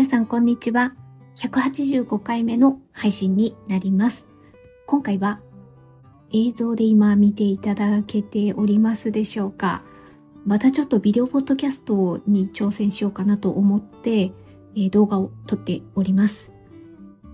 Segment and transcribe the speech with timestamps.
[0.00, 0.94] 皆さんこんにちは。
[1.36, 4.24] 185回目の配信になります。
[4.86, 5.42] 今回は
[6.32, 9.84] 映像で今見ていただけておりますでしょうか
[10.46, 16.50] またちょっとビデオポッドキャストに挑戦しようかなと思って、えー動画を撮っております。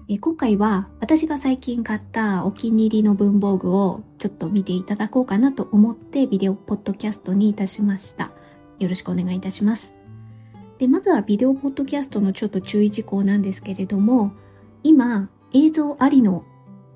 [0.09, 8.33] えー今回は私が最近買ったお気に入りの文房具をちょっと見ていただこうかなと思ってビデオポッドキャストにいたしました。
[8.81, 9.96] よろしくお願いいたします。
[10.79, 14.33] で、まずはビデオポッドキャストのちょっと注意事項なんですけれども、
[14.83, 16.45] 今、映像ありの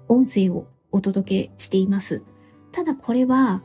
[0.08, 2.24] 音声をお届けしています。
[2.72, 3.62] ただこれは、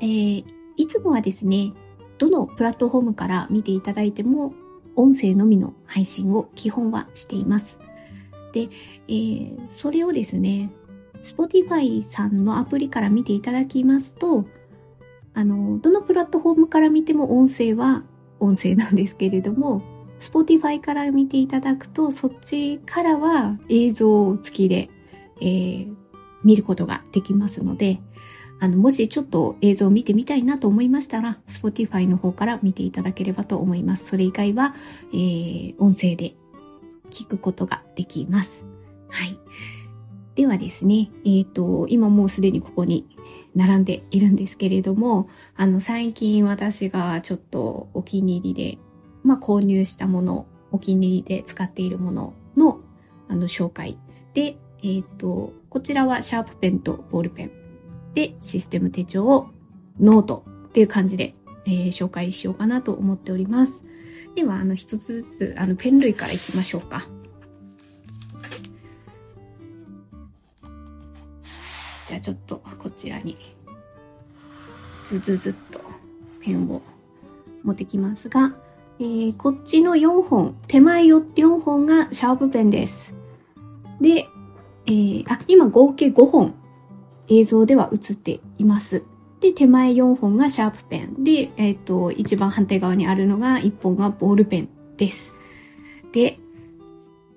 [0.00, 0.44] えー
[0.78, 1.72] いつもはですね、
[2.18, 4.52] どのプラットフォームから見ていただいても、
[4.94, 7.78] 音声のみの配信を基本はしています。
[8.52, 8.68] で、
[9.08, 10.70] えーそれをですね、
[11.22, 14.44] Spotify さんのアプリから見ていただきますと、
[15.32, 18.04] あの、どのプラットフォームから見ても音声は
[18.40, 19.82] 音声なんですけれども、
[20.20, 24.88] Spotify から見ていただくと、そっちからは映像付きで、
[25.40, 25.96] えー
[26.44, 27.98] 見ることができますので、
[28.60, 34.06] あの、もしちょっと映像を見てみたいなと思いましたら、Spotify の方から見ていただければと思います。
[34.06, 34.76] それ以外は、
[35.12, 36.36] えー音声で
[37.10, 38.64] 聞くことができます。
[39.08, 39.38] はい。
[40.36, 43.06] ではですね、えっ、と、今もうすでにここに
[43.56, 48.78] 並んでいるんですけれども、あの、最近私がちょっとお気に入りで、
[49.24, 52.80] まあ、購入したもの、お気に入りで使っているものの、
[53.28, 53.98] あの、紹介。
[54.34, 57.50] で、えっ、と、こちらはシャープペンとボールペン。
[58.14, 59.48] で、システム手帳を
[59.98, 61.34] ノートっていう感じで、
[61.64, 63.84] えー紹介しようかなと思っております。
[64.34, 67.08] では、あの、一つずつ、あの、ペン類からいきましょうか。
[72.06, 73.36] じゃあちょっとこちらに
[75.04, 75.80] ずずずっと
[76.40, 76.82] ペンを
[77.62, 78.54] 持ってきますが、
[78.98, 83.12] えーこっちの4本、手前4本がシャープペンです。
[84.00, 84.26] で、
[84.86, 86.54] えーあ、今合計5本
[87.28, 89.02] 映像では映っています。
[89.40, 91.24] で、手前4本がシャープペン。
[91.24, 95.34] で、えっ、と、一番反対側にあるのが1本がボールペンです。
[96.12, 96.38] で、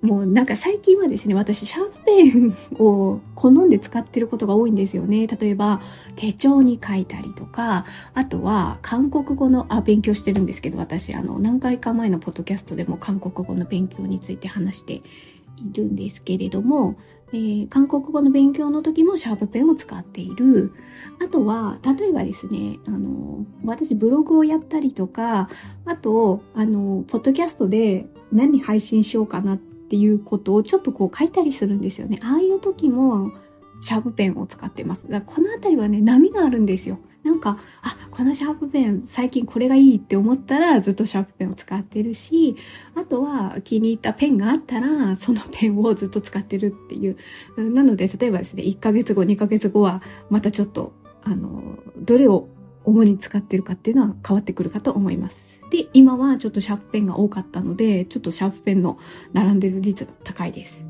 [0.02, 5.28] もうなんか最近はですね、私シャープペンを好んで使ってることが多いんですよね。
[5.28, 5.82] 例えば
[6.16, 15.04] 手帳に書いたりとか、あとは韓国語の、あ、勉強してるんですけど、私あの何回か前のポッドキャストでも韓国語の勉強について話してい
[15.74, 16.96] るんですけれども、
[17.34, 20.72] えー韓国語の勉強の時もシャープペンを使っている。
[21.22, 25.50] あとは、例えばですね、あの、私ブログをやったりとか、
[25.86, 32.20] あと、あの、ポッドキャストで何配信しようかなってていうことをちょっとこう書いたりするんですよね。
[32.22, 33.32] ああいう時も
[33.82, 35.08] シャープペンを使ってます。
[35.10, 37.00] だからこのあたりはね、波があるんですよ。
[37.24, 42.56] なんか、あ、このシャープペン最近これがいいって思ったらずっとシャープペンを使ってるし、
[42.96, 47.18] あとは気に入ったペンがあったらそのペンをずっと使ってるっていう。
[47.58, 52.48] なので、例えばですね、1ヶ月後、2ヶ月後はまたちょっと、あの、どれを
[52.86, 55.59] 主に使ってるかっていうのは変わってくるかと思います。
[55.70, 58.98] で、今はちょっとシャープペンが多かったので、ちょっとシャープペンの
[59.34, 60.82] 並んでる率が高いです。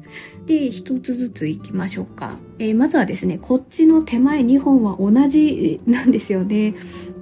[0.46, 2.38] で、一つずついきましょうか。
[2.60, 6.76] えーまずはですね、こっちの手前2本は同じなんですよね。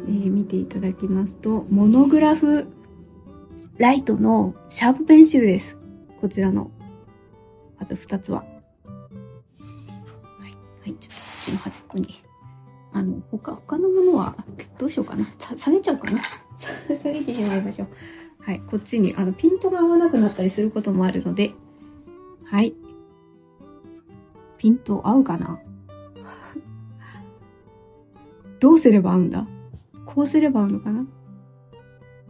[0.08, 2.68] えー見ていただきますと、モノグラフ
[3.78, 5.78] ライトのシャープペンシルです。
[6.22, 6.72] こちらの、
[7.80, 8.40] まず2つは。
[8.40, 8.48] は
[10.48, 10.52] い、
[10.82, 12.24] はい、ちょっとこっちの端っこに。
[12.94, 14.36] あの、他、他のものは、
[14.80, 15.26] どうしようかな。
[15.40, 16.22] さ下げちゃおうかな。
[16.58, 17.88] 下げてしまいましょう。
[18.40, 21.52] はい、こっちに、あの、ピントが合わなくなったりすることもあるので、
[22.46, 22.74] はい。
[24.58, 25.60] ピント合うかな？
[28.60, 29.48] どうすれば合うんだ？
[30.06, 31.06] こうすれば合うのかな？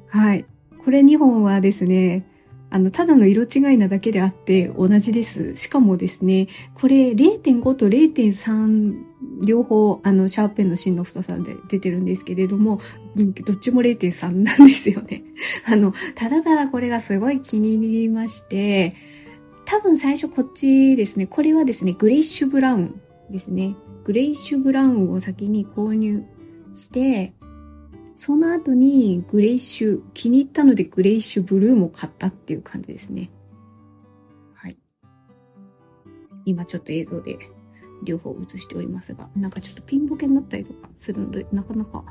[0.07, 0.45] はい。
[0.83, 2.25] これ2本はですね、
[2.69, 5.55] あの、ただの色違いなだけであって同じです。
[5.55, 9.03] しかもですね、これ0.5と0.3
[9.43, 12.79] 両方、あの、シャーペンの芯の太さで出てるんですけれども、
[13.15, 15.23] どっちも0.3なんですよね。
[15.65, 18.93] あの、ただただこれがすごい気に入りまして、
[19.65, 23.75] 多分最初こっちですね、これはですね、グレイッシュブラウンですね。
[24.05, 26.23] グレイッシュブラウンを先に購入
[26.73, 27.33] して、
[28.15, 33.29] その後にグレイッシュ、気に入ったのでグレイッシュブルーも買ったっていう感じですね。
[34.55, 34.77] はい。
[36.45, 37.37] 今ちょっと映像で
[38.03, 42.03] 両方映しておりますが、なんかちょっとピンボケになったりとかするので、なかなか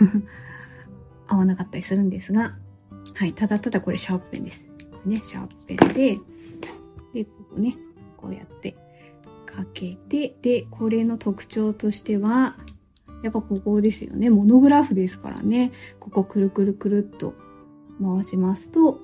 [1.26, 2.56] 合わなかったりするんですが、
[3.14, 4.68] はい、ただただこれシャープペンです。
[5.04, 6.18] ね、シャープペンで、
[7.14, 7.76] で、ここね、
[8.16, 8.72] こうやって
[9.46, 12.56] かけて、で、これの特徴としては、
[13.22, 14.30] やっぱここですよね。
[14.30, 15.72] モノグラフですからね。
[16.00, 17.34] ここくるくるくるっと
[18.00, 19.00] 回しますと、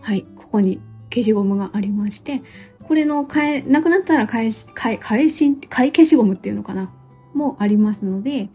[0.00, 0.80] はい、ここに
[1.10, 2.42] 消しゴムがありまして、
[2.82, 6.90] これの替え、なくなったら返し、替え、替えしん、替え消しゴムっていうのかな？
[7.34, 8.48] もありますので、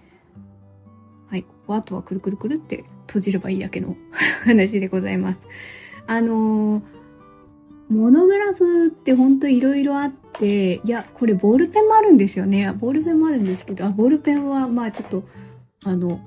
[1.30, 3.96] はい、ここあとはくるくるくるって閉じればいいだけの
[4.46, 5.40] 話でございます。
[6.06, 6.84] あのー、
[7.90, 12.72] モノグラフってほんといろいろあって、いや、これボールペンもあるんですよね。
[12.74, 15.24] ボールペンもあるんですけど、あ、ボールペンはまあちょっと、
[15.86, 16.20] あの、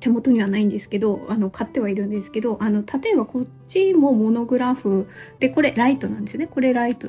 [0.00, 5.04] 手元にはないんですけど、あの、買ってはいるんですけど、あの、例えばこっちもモノグラフ
[5.38, 6.46] で、これライトなんですよね。
[6.46, 7.08] これライト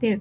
[0.00, 0.20] で、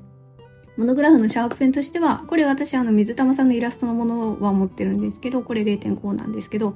[0.77, 6.75] モノグラフのシャープペンとしては、これ私あの水玉さんのイラストのものは持ってるんですけど、これ0.5なんですけど、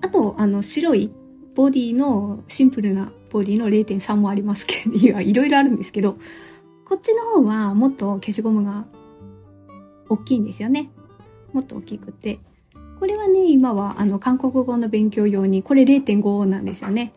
[0.00, 1.10] あと、あの、白い
[1.54, 6.18] ボディの、シンプルなボディの0.3もありますけど、いろいろあるんですけど、
[6.88, 8.86] こっちの方はもっと消しゴムが
[10.08, 10.90] 大きいんですよね。
[11.52, 12.38] もっと大きくて。
[12.98, 17.12] これはね、今はあの韓国語の勉強用に、これ0.5なんですよね。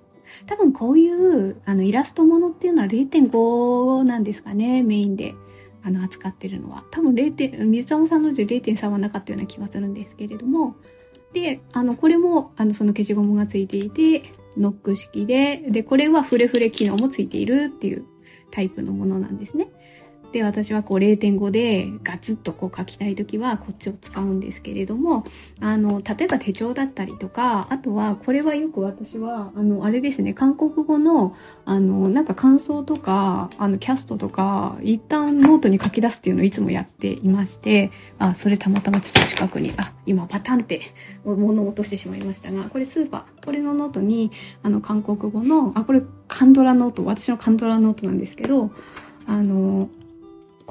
[0.45, 5.35] 多分こういうあのイラストものっていうのは0.5なんですかね、メインで
[5.83, 6.83] あの扱ってるのは。
[6.91, 7.65] 多分 0.
[7.65, 10.75] 水沢さんので0.3はなかったような気がするんですけれども、
[11.33, 14.23] で、あの、これも、あの、その消しゴムがついていて、
[14.57, 18.05] ノック式で、で、これはフレフレ機能もついているっていう
[18.51, 19.69] タイプのものなんですね。
[20.31, 25.25] で、私はこう0.5でガツッとこう書きたいときはこっちを使うんですけれども、
[25.59, 31.35] あの、例えば手帳だったりとか、あとは、これはよく私は、あの、あれですね、韓国語の、
[31.65, 40.81] あの、なんか感想とか、あの、キャストとか、一旦ノートに書き出すっていうのをいつもやっていまして、あ、それたまたまちょっと近くに、あ、今パタンって
[41.25, 44.31] 物を落としてしまいましたが、これスーパー、これのノートに、
[44.63, 48.71] あの、韓国語の、あ、これカンドラノート、私のカンドラノートなんですけど、
[49.27, 49.89] あの、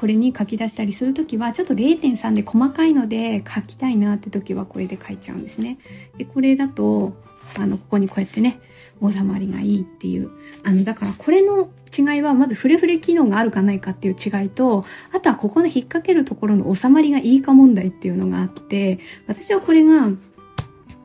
[0.00, 5.78] これに書き出したりするときは、ちょっと0.3で細かいので書きたいなって時はこれで書いちゃうんですね。
[6.16, 7.12] で、これだと、
[7.58, 8.60] あの、ここにこうやってね、
[9.02, 10.30] 収まりがいいっていう。
[10.64, 20.08] あの、だからこれの違いは、まずフレフレ機能があるかないかっていう違いと、あとはここの引っ掛けるところの収まりがいいか問題っていうのがあって、私はこれが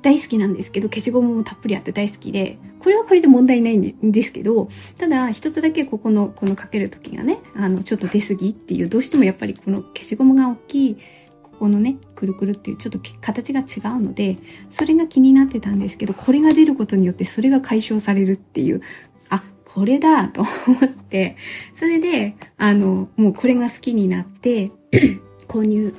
[0.02, 10.96] 大好きなんですけど、消しゴムもたっぷりあって大好きで、これはこれで問題ないんですけど、ただ一つだけここの、このかけるときがね、あの、ちょっと出過ぎっていう、どうしてもやっぱりこの消しゴムが大きい、
[11.42, 13.64] ここのね、くるくるっていうちょっと形が違
[13.98, 14.38] うので、
[14.70, 18.82] それが気になってたんですけど、これが出ることによってそれが解消されるっていう、
[19.30, 19.42] あ、
[19.74, 20.50] これだと思
[20.86, 21.38] って、
[21.74, 24.70] それで、あの、もうこれが好きになって
[25.50, 25.96] 購入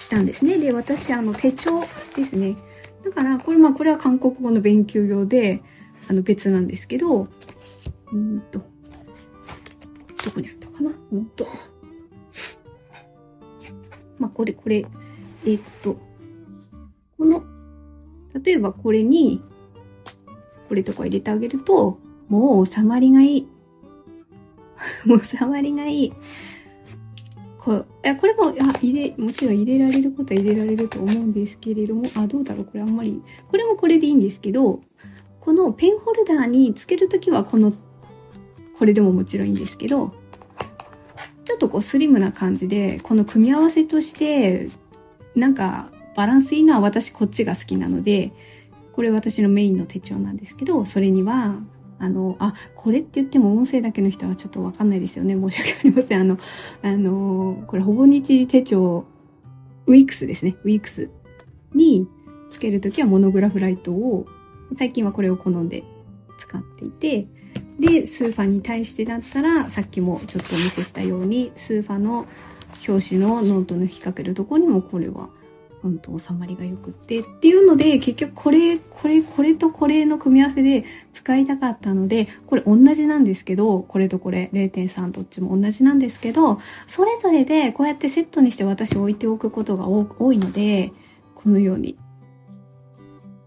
[0.00, 0.58] したんですね。
[0.58, 1.84] で、私、あの、手帳
[2.16, 2.56] ですね。
[3.04, 5.62] だから、これ、まあ、これは韓国語の勉強用で、
[6.08, 7.28] あの、別なんですけど、
[8.12, 8.60] うんと、
[10.24, 10.90] どこにあったかな？
[11.12, 11.46] うんと。
[14.18, 14.86] まあ、これ、これ、
[15.46, 15.96] えっと、
[17.18, 17.42] この、
[18.42, 19.42] 例えばこれに、
[20.68, 21.98] これとか入れてあげると、
[22.28, 23.48] もう収まりがいい。
[25.06, 26.12] もう収まりがいい。
[27.58, 32.64] これこれもあ入れもちろん入れられることは入れられると思うんですけれどもあどうだろう？
[32.64, 34.80] これあんまりこれもこれでいいんですけど
[35.46, 37.72] このペンホルダーにつけるときはこの
[38.80, 40.12] これでももちろんいいんですけど
[41.44, 44.68] ちょっとこうスリムな感じでこの組み合わせとして
[45.36, 48.32] なんかバランスいいのは私こっちが好きなので
[48.92, 51.60] これ私のメインの手帳なんですけどそれには
[52.00, 55.34] あの、あ、これって言っても音声だけの人はちょっとわかんないですよね。
[55.34, 56.20] 申し訳ありません。
[56.20, 56.38] あの、
[56.82, 59.06] あの、これほぼ日手帳、
[59.86, 60.56] ウィークスですね。
[60.64, 61.08] ウィークス
[61.74, 62.06] に
[62.50, 64.26] つけるときはモノグラフライトを、
[64.74, 65.84] 最近はこれを好んで
[66.38, 67.26] 使っていて、
[67.78, 72.26] で、スーファに対してだったら、さっきもちょっとお見せしたように、スーファの
[72.88, 75.28] 表紙のノートの引っ掛けるところにもこれは
[75.84, 90.90] うんと収まりが良くってっていうので結局これこれこれとこれの組み合わせで使いたかったのでこれ同じなんですけどこれとこれ0.3どっちも同じなんですけどそれぞれでこうやってセットにして私置いておくことが多いので
[91.34, 91.96] このように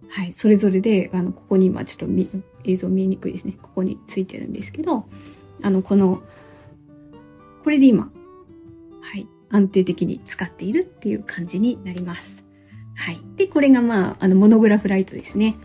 [0.09, 2.07] はいそれぞれであのここに今ちょっと
[2.63, 5.05] 映像見えにくいですねここについてるんですけど
[5.61, 6.21] あのこの
[7.63, 8.11] これで今
[9.01, 12.49] はい安定的に使っているっていう感じになります。
[12.99, 13.19] はい。
[13.37, 15.55] で、これがまあ、あの、モノグラフライトですね。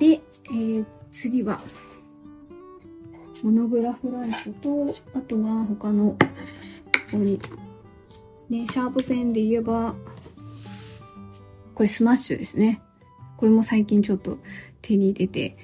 [0.00, 1.60] で、えー、次は、
[3.44, 4.50] モノグラフライト
[4.84, 6.18] と、あとは他の、こ
[7.12, 7.40] こに、
[8.50, 9.94] ね、シャープペンで言えば、
[11.74, 12.80] これスマッシュですね。
[13.36, 14.38] これも最近ちょっと
[14.82, 15.54] 手に入れて、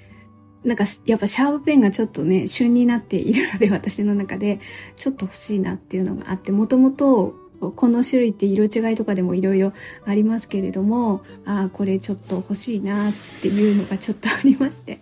[0.64, 4.59] なんかやっぱシャープペンがちょっとね、旬になっているので私の中で
[4.97, 7.35] ちょっと欲しいなっていうのがあって、もともと
[7.76, 9.73] この種類って色違いとかでもいろいろ
[10.05, 13.12] ありますけれども、ああ、これちょっと欲しいなっ
[13.43, 15.00] ていうのがちょっとありまして。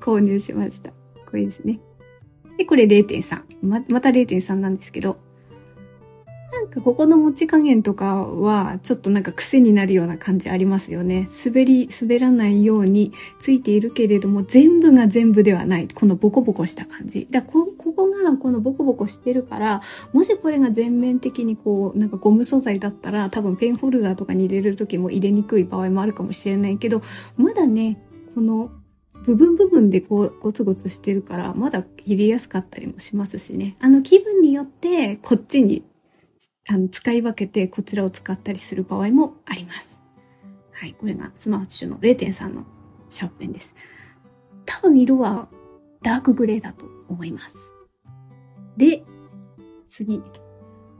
[0.00, 0.90] 購入しました。
[0.90, 1.80] これですね。
[2.56, 3.42] で、これ0.3。
[3.62, 5.18] ま、また0.3なんですけど、
[6.60, 11.26] なんかここの持ち加減とかはちょっとなんか癖になるような感じありますよね。
[11.46, 15.88] 滑り、滑らないようについているけれども全部が全部ではない。
[15.88, 17.26] このボコボコした感じ。
[17.30, 19.80] だこここがこのボコボコしてるから、
[20.12, 27.00] もしこれが全面的にこうなんかゴム素材だったら多分ペンホルダーとかに入れる時も入れにくい場合もあるかもしれないけど、
[27.38, 27.98] まだね、
[28.34, 28.70] この
[29.24, 33.76] 部分部分でこうゴツゴツしてるからまだ入れやすかったりもしますしね。
[33.80, 35.84] あの気分によってこっちに
[36.72, 39.98] あの使い分けてこちらを使ったりする場合もあります。
[40.70, 42.64] はい、これがスマーチュの0.3の
[43.08, 43.74] シャープペンです。
[44.66, 45.48] 多分色は
[46.00, 47.72] ダークグレーだと思います。
[48.76, 49.02] で、
[49.88, 50.22] 次。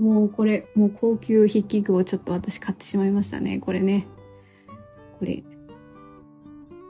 [0.01, 3.61] もうこれ、もう高級筆記具をちょっと私買ってしまいましたね。
[3.61, 4.09] これね。
[5.21, 5.45] これ。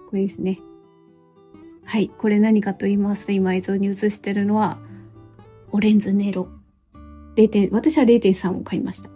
[0.08, 0.58] これですね。
[1.84, 2.08] はい。
[2.08, 4.78] これ何かと言いますと、今映像に映してるのは、
[5.70, 6.48] オレンズネロ
[7.36, 9.10] 0点、私は0.3を買いました。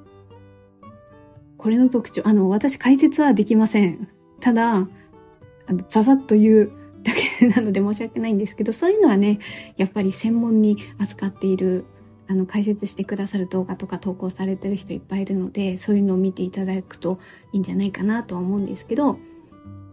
[1.58, 4.08] これの特徴、あの、私解説はできません。
[4.40, 4.86] ただ、
[5.66, 9.38] あの、ざざっと言うだけなので申し訳ないんですけど、そういうのはね、
[9.76, 11.86] やっぱり専門に扱っている、
[12.26, 17.18] あの、解説してくださる動画とか投稿されてる人いっぱいいるので、そういうのを見ていただくと
[17.52, 19.18] いいんじゃないかなとは思うんですけど、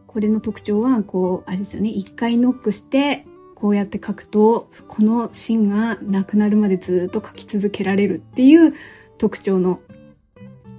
[0.07, 3.25] これの特徴は、こう、あれですよね、一回ノックして、
[3.61, 8.73] こうやって書くとこの芯がなくなるまでずっと書き続けられるっていう
[9.19, 9.81] 特徴の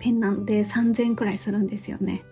[0.01, 2.25] ペンなので3000くらいするんですよね。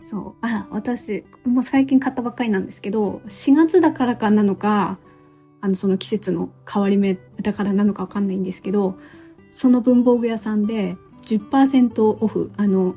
[0.00, 0.46] そう。
[0.46, 4.98] あ、私、もう最近買ったばっかりなんですけど、4月だからかなのか、
[5.60, 8.96] あの、その季節の変わり目だからなのかわかんないんですけど、
[9.50, 12.94] その文房具屋さんで10%オフ、あの、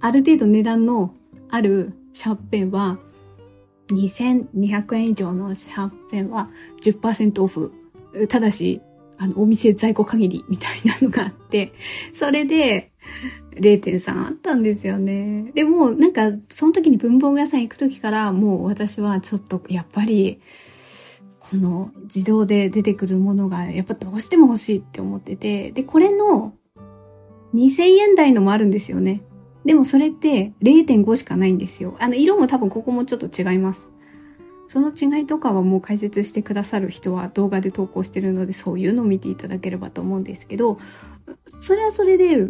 [0.00, 1.12] ある程度値段の
[1.50, 2.98] あるシャープペンは
[3.88, 6.50] 2200円以上のシャーペンは
[6.82, 7.72] 10%オフ。
[8.28, 8.80] ただし、
[9.18, 11.72] あの、お店在庫限りみたいなのがあって、
[12.12, 12.92] それで
[13.54, 15.50] 0.3あったんですよね。
[15.54, 20.40] でも、なんか、その時に文房具屋さん行く時から、もう私はちょっと、やっぱり、
[21.38, 26.54] この自動で出てくるものが、やっぱどうしても欲しいって思ってて、で、これの
[27.54, 29.22] 2000円台のもあるんですよね。
[29.66, 31.96] でもそれって0.5しかないんですよ。
[31.98, 33.90] あの、色も多分ここもちょっと違います。
[34.68, 40.78] その違いとかはもう解説してくださる人は動画で投稿してるので、そういうのを見ていただければと思うんですけど、
[41.60, 42.48] それはそれで、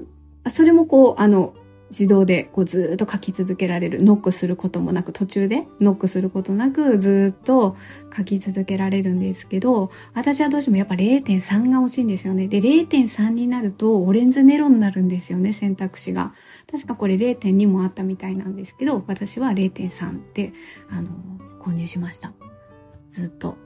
[0.50, 1.54] それもこう、あの、
[1.90, 4.02] 自動でこうずっと書き続けられる。
[4.02, 7.76] ノックすることもなく、途中でノックすることなくずっと
[8.14, 12.49] 書き続けられるんですけど、私はどうしてもやっぱ0.3が欲しいんですよね。
[12.49, 16.35] で、0.3になるとオレンズネロになるんですよね、選択肢が。
[16.70, 20.52] 確かこれ0.2もあったみたいなんですけど、私は0.3で、
[20.90, 21.08] あの、
[21.61, 22.32] 購入しました。
[23.11, 23.56] ずっと。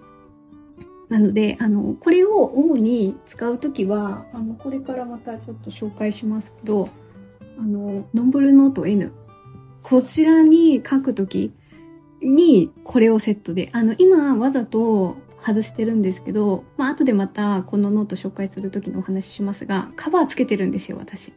[1.08, 6.88] なので、あの、これを主に使うときは、あの、これからまたちょっと紹介しますけど、
[7.58, 9.12] あの、ノンブルノート N。
[9.82, 11.52] こちらに書くとき
[12.22, 21.32] にこれをセットで、あの、今わざと外してるんですけど、まあ、後でまたこのノート紹介するときのお話ししますが、カバーつけてるんですよ、私。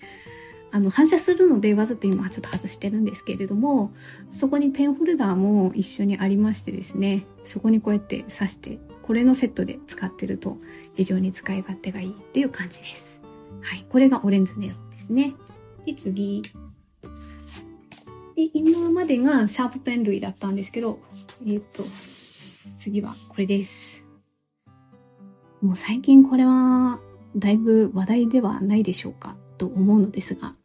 [0.74, 3.94] あの反射するのでわざと今ちょっと外してるんですけれども
[4.32, 10.58] そこにペンホルダーも一緒にありましてですねそこにこうやって刺してこれのセットで使ってると
[10.96, 13.20] 非常に使い勝手がいいっていう感じです。
[13.62, 15.36] はい、これがオレンズネオンですね。
[15.86, 16.42] で次
[18.36, 20.98] で今までがシャープペン類だったんですけど
[21.46, 21.84] えっ、ー、と
[22.78, 24.04] 次はこれです。
[25.62, 27.00] もう最近これは
[27.36, 30.56] だいぶ話題ではないでしょうかと思うのですが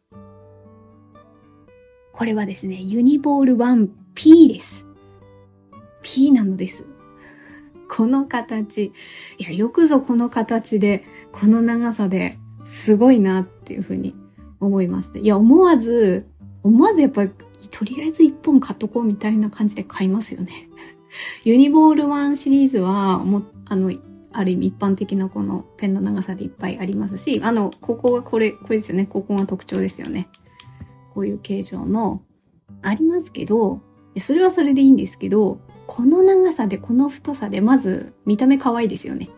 [2.19, 4.85] これはですね、ユニボール 1P です。
[6.01, 6.83] P なのです。
[7.89, 8.91] この形。
[9.37, 14.15] いや、よくぞこの形で、この長さですごいなっていうふうに
[14.59, 15.19] 思いました。
[15.19, 16.27] いや、思わず、
[16.61, 17.31] 思わずやっぱり、
[17.71, 20.67] とりあえず一本買っとこうみたいな感じで買いますよね。
[21.45, 23.93] ユニボール1シリーズは、もあの、
[24.33, 29.05] ある意味一般的なこのペンの長さでいっぱいありますし、あの、ここがこれ、これですよね。
[29.05, 30.27] ここが特徴ですよね。
[31.19, 32.21] こういう形状の
[32.81, 33.81] ありますけど、
[34.21, 39.29] それはそれでいいんですけど、この長さでこの太さでまず見た目可愛いですよね。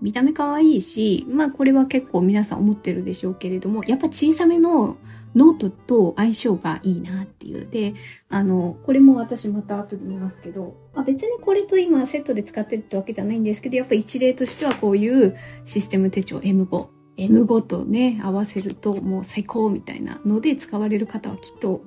[0.00, 4.96] 見た目可愛いし、まあこれは結構皆さん思ってるでしょうけれども、やっぱ小さめの
[5.34, 7.68] ノートと相性がいいなっていう。
[7.68, 7.94] で、
[8.28, 16.93] あの、これも私また後で見ますけど、あ別にこれと今セットで使ってるってわけじゃないんですけど、やっぱ一例としてはこういうシステム手帳 M5。
[17.16, 21.82] M5 とね、合わせるともう最高みたいなので使われる方はきっと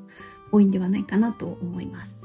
[0.52, 2.24] 多いんではないかなと思います。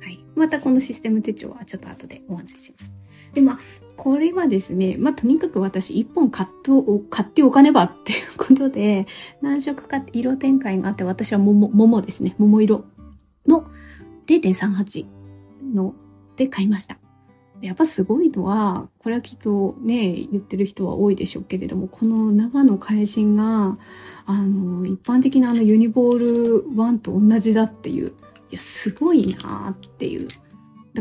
[0.00, 0.24] はい。
[0.34, 2.94] またこのシステム手帳はちょっと後でお話しします。
[3.34, 3.58] で、まあ、
[3.96, 9.06] これはですね、まあ、とにかく私一本買っと、買っておかねばっていうことで、
[9.42, 12.84] 何色か色展開があって、私は桃、桃ですね、桃色
[13.46, 13.66] の
[14.26, 15.06] 0.38
[15.74, 15.94] の
[16.36, 16.98] で買いました。
[17.64, 23.78] やっぱすごいのは、これはきっとね、言ってる人は多いでしょうけれども、この長野海進が、
[24.26, 28.12] あの、一般的なあのユニボール1と同じだっていう、
[28.50, 30.28] いや、すごいなっていう。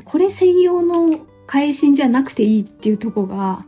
[0.06, 3.66] これ専用の会心じゃなくていいっていうとこが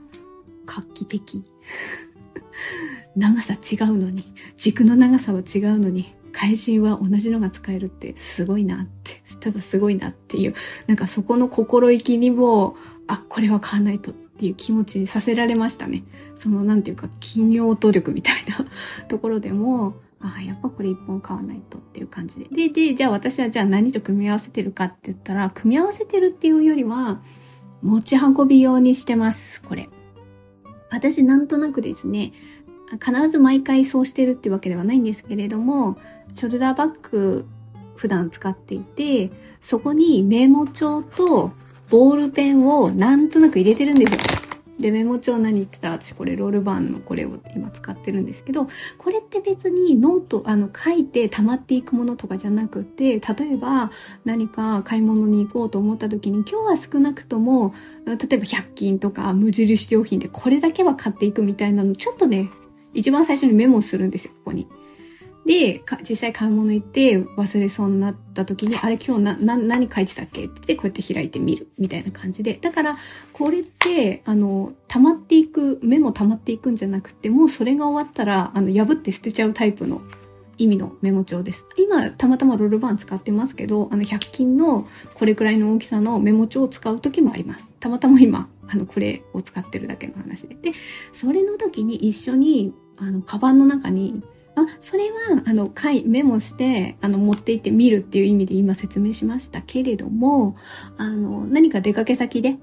[0.66, 1.44] 画期的。
[3.16, 4.26] 長さ違うのに、
[4.58, 10.54] 軸の長さは違うのに、会心は同じのが使えるってすごいなって、ただすごいなっていう、
[10.86, 12.76] なんかそこの心意気にも、
[13.08, 16.04] あ、これは買わないとっていう気持ちにさせられましたね。
[16.36, 18.66] その、なんていうか、企業努力みたいな
[19.08, 22.46] ところでも、ああ、やっぱこれ一本買わないとっていう感じで。
[22.46, 27.22] で、で、じゃあ私はじゃあ何と組み合わせてるかって言ったら、組み合わせてるっていうよりは、
[27.82, 29.90] 持ち運び用にしてます、これ。
[30.90, 32.34] 私なんとなくですね、
[32.94, 35.98] 必ず毎回そうしてるってわけではないんですけれども、
[36.34, 37.46] ショルダーバッグ
[37.96, 41.52] 普段使っていて、そこにメモ帳と
[41.90, 44.20] ボールペンをなんとなく入れてるんですよ。
[44.80, 53.92] で、メモ帳何って言ったら私これロルバーンのこれを今使ってるんですけど、これって別にノート、あの書いて溜まっていくものとかじゃなくて、例えば
[54.26, 57.74] 何か買い物に行こうと思った時に今日は少なくとも、
[58.06, 62.50] 例えば100均とか無印良品でこれだけは買っていくみたいなのちょっとね、
[62.94, 64.68] 一番最初にメモするんですよ、ここに。
[65.46, 72.54] で、実際買い物行って忘れそうになった時に、あれ今日な、な、何書いてたっけってこうやって開いてみるみたいな感じで。
[72.56, 72.96] だから、
[73.32, 80.02] これって、あの、溜まっていく、メモ溜まっていくんじゃなくて、もうそれが終わったら、あの、破って捨てちゃうタイプの
[80.58, 81.66] 意味のメモ帳です。
[81.78, 87.74] 今、たまたまロールバーン使ってますけど、あの、100均のこれくらいの大きさのメモ帳を使う時もあります。
[87.80, 90.56] たまたま今、あの、これを使ってるだけの話で。
[90.56, 90.72] で、
[91.14, 94.24] それの時に一緒に、あの、カバンの中に
[94.56, 100.56] あ、それは、あの、い、メモして、あの、持って行って見るっていう意味で今説明しましたけれども、
[100.98, 102.58] あの、何か出かけ先で、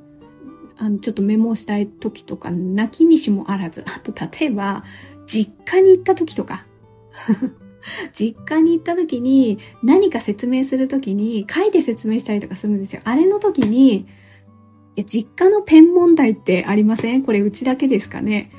[0.78, 4.84] あの、ちょっとメモしたい時とか、泣きにしもあらず、あと、例えば、
[5.26, 6.66] 実家に行った時とか、
[8.12, 13.02] 実家に行った時に何か説明する時に書いて説明したりとかするんですよ。
[13.04, 14.06] あれの時に、い
[14.96, 17.22] や実家のペン問題ってありません？
[17.22, 18.50] これうちだけですかね？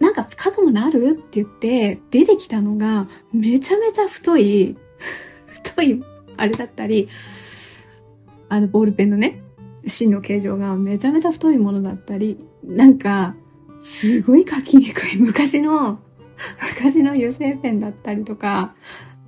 [0.00, 1.10] なんか書くものある？
[1.10, 4.76] って言って、出てきたのが、めちゃめちゃ太い、
[5.64, 6.04] 太い、
[6.36, 7.08] あれだったり、
[8.48, 9.40] あの、ボールペンのね、
[9.86, 13.34] 芯の形状がめちゃめちゃ太いものだったり、なんか、
[13.82, 15.98] すごい書きにくい昔の、
[16.76, 18.74] 昔の油性ペンだったりとか、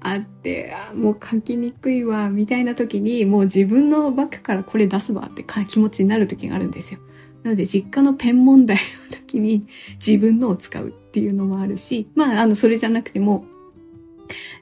[0.01, 7.01] あって、もう書きにくいわ、みたいな時に、もう自分のバッグからこれ出すわって気持ちになる時があるんですよ。
[7.47, 9.61] なので実家のペン問題の時に
[10.05, 13.45] 自分のを使うっていうのもあるし、まあ、あの、それじゃなくても、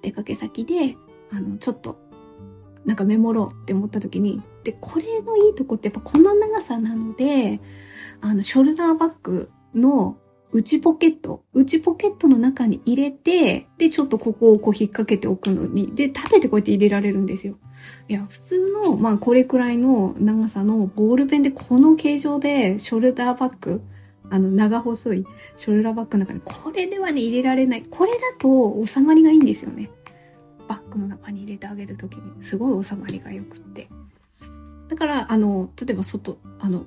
[0.02, 0.98] 出かけ先で、
[1.30, 1.96] あの、ちょっと、
[2.84, 7.58] なんかメモろうって思った時に、で、これのいいとこってやっぱこの長さなので、
[8.20, 10.18] あの、ショルダーバッグの
[10.52, 17.56] 内ポケット、内ポケットの中に入れて、で、ちょっとここをこう引っ掛けておくのに、で、立ててこうやって入れられるんですよ。
[18.08, 23.80] いや、普通の、まあこれくらいの長さのボールペンでこの形状でショルダーバッグ、
[24.30, 27.82] あの長細いショルダーバッグの中にこれではね入れられない。
[27.82, 29.90] これだと収まりがいいんですよね。
[30.66, 33.86] バッグの中に入れてあげるときにすごい収まりが良くって。
[34.88, 36.84] だから、あの、例えば外、あの、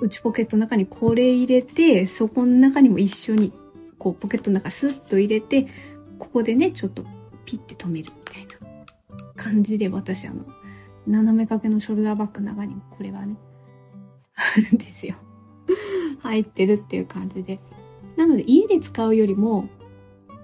[0.00, 3.52] 内ポケットの中にこれ入れて、そこの中にも一緒に、
[3.98, 5.66] こう、ポケットの中スッと入れて、
[6.18, 7.04] ここでね、ちょっと
[7.44, 8.43] ピッて止めるみたいな。
[9.44, 10.44] 感じで私あの、
[11.06, 13.36] 斜め掛けのショルダーバッグの中にもこれがね、
[14.34, 15.16] あるんですよ。
[16.20, 17.58] 入ってるっていう感じで。
[18.16, 19.68] なので家で使うよりも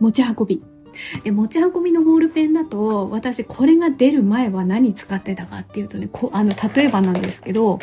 [0.00, 0.62] 持ち運び。
[1.22, 7.78] で、持ち運びのボールペンだと、私これが出る前は何使ってたかっていうとね、こあの、例えばなんですけど、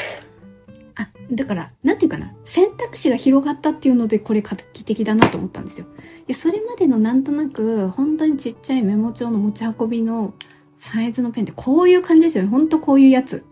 [0.96, 5.88] あ、だから、なんていうかな、選択肢が広がったっていうので、これ画期的だなと思ったんですよ。
[6.28, 10.34] で、それまでのなんとなく、本当にちっちゃいメモ帳の持ち運びの
[10.78, 12.50] サイズのペンってこういう感じですよね。
[12.50, 13.44] ほんとこういうやつ。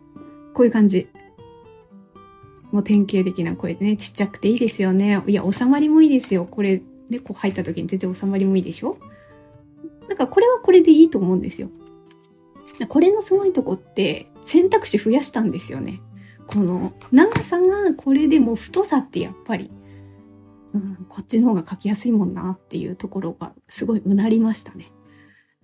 [0.54, 1.08] こういう感じ。
[2.72, 5.22] もう典型的な声でね、ちっちゃくていいですよね。
[5.28, 6.46] いや、収まりもいいですよ。
[6.46, 8.98] これ、ね、こう入った時に全然収まりもいいでしょ
[10.10, 11.70] だかこれはこれでいいと思うんですよ。
[12.90, 16.02] これのすごいとこって選択肢増やしたんですよね。
[16.48, 19.72] この長さがこれでも太さってやっぱり、
[20.74, 24.92] うん、こっちの方が書きやすいもんなっていうところがすごいうなりましたね。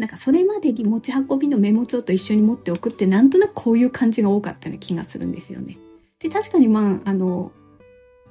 [0.01, 5.77] なんかそれまでに持ち運びのメモ帳と一緒に持っておくってなんとなくこういう感じが多かったような気がするんですよね。
[6.17, 7.51] で、確かにまあ、あの、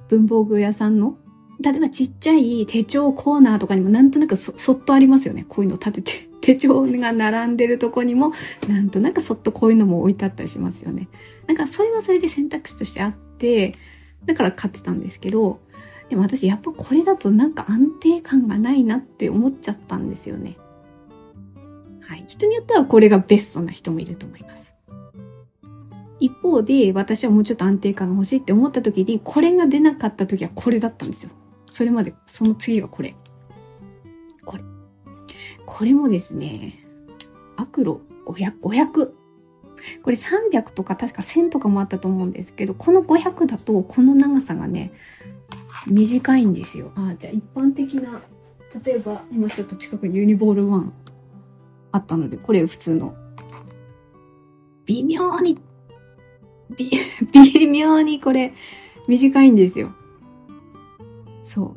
[0.08, 1.16] 文房具屋さんの、
[1.60, 5.46] 例えばちっちゃい手帳コーナーとかにもなんとなくそそっとありますよね。
[5.48, 6.28] こういうの立てて。
[6.42, 8.32] 手帳が並んでるとこにも、
[8.68, 11.06] なんとなくそっとこういうのも置いてあったりしますよね。
[11.46, 13.74] なんかそれはそれで選択肢としてあって、
[14.24, 15.60] だから買ってたんですけど、
[16.08, 20.56] でも私やっぱこれだとなんか安定感がないなって思っちゃったんですよね。
[22.10, 22.24] はい。
[22.26, 24.74] 人によってはこれがベストな人もいると思います。
[26.18, 31.30] 一方で、私はもうちょっと安定感が欲しいって思った時に、これが出なかった時はこれだったんですよ。
[31.66, 33.14] それまで、その次はこれ。
[34.44, 34.64] これ。
[35.64, 36.84] これもですね、
[37.56, 39.10] アクロ500、500。
[40.02, 44.92] これ300とか確か1000とかもあったと思うんですけど、この500だとこの長さがね、
[45.86, 46.90] 短いんですよ。
[46.96, 48.20] あ、じゃあ一般的な、
[48.84, 50.90] 例えば今ちょっと近くにユニボール1
[51.92, 53.14] あったので、これ普通の。
[54.86, 55.58] 微妙に、
[57.32, 58.52] 微妙にこれ
[59.08, 59.90] 短いんですよ。
[61.42, 61.74] そ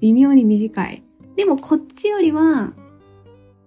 [0.00, 1.02] 微妙に短い。
[1.36, 2.72] でもこっちよりは、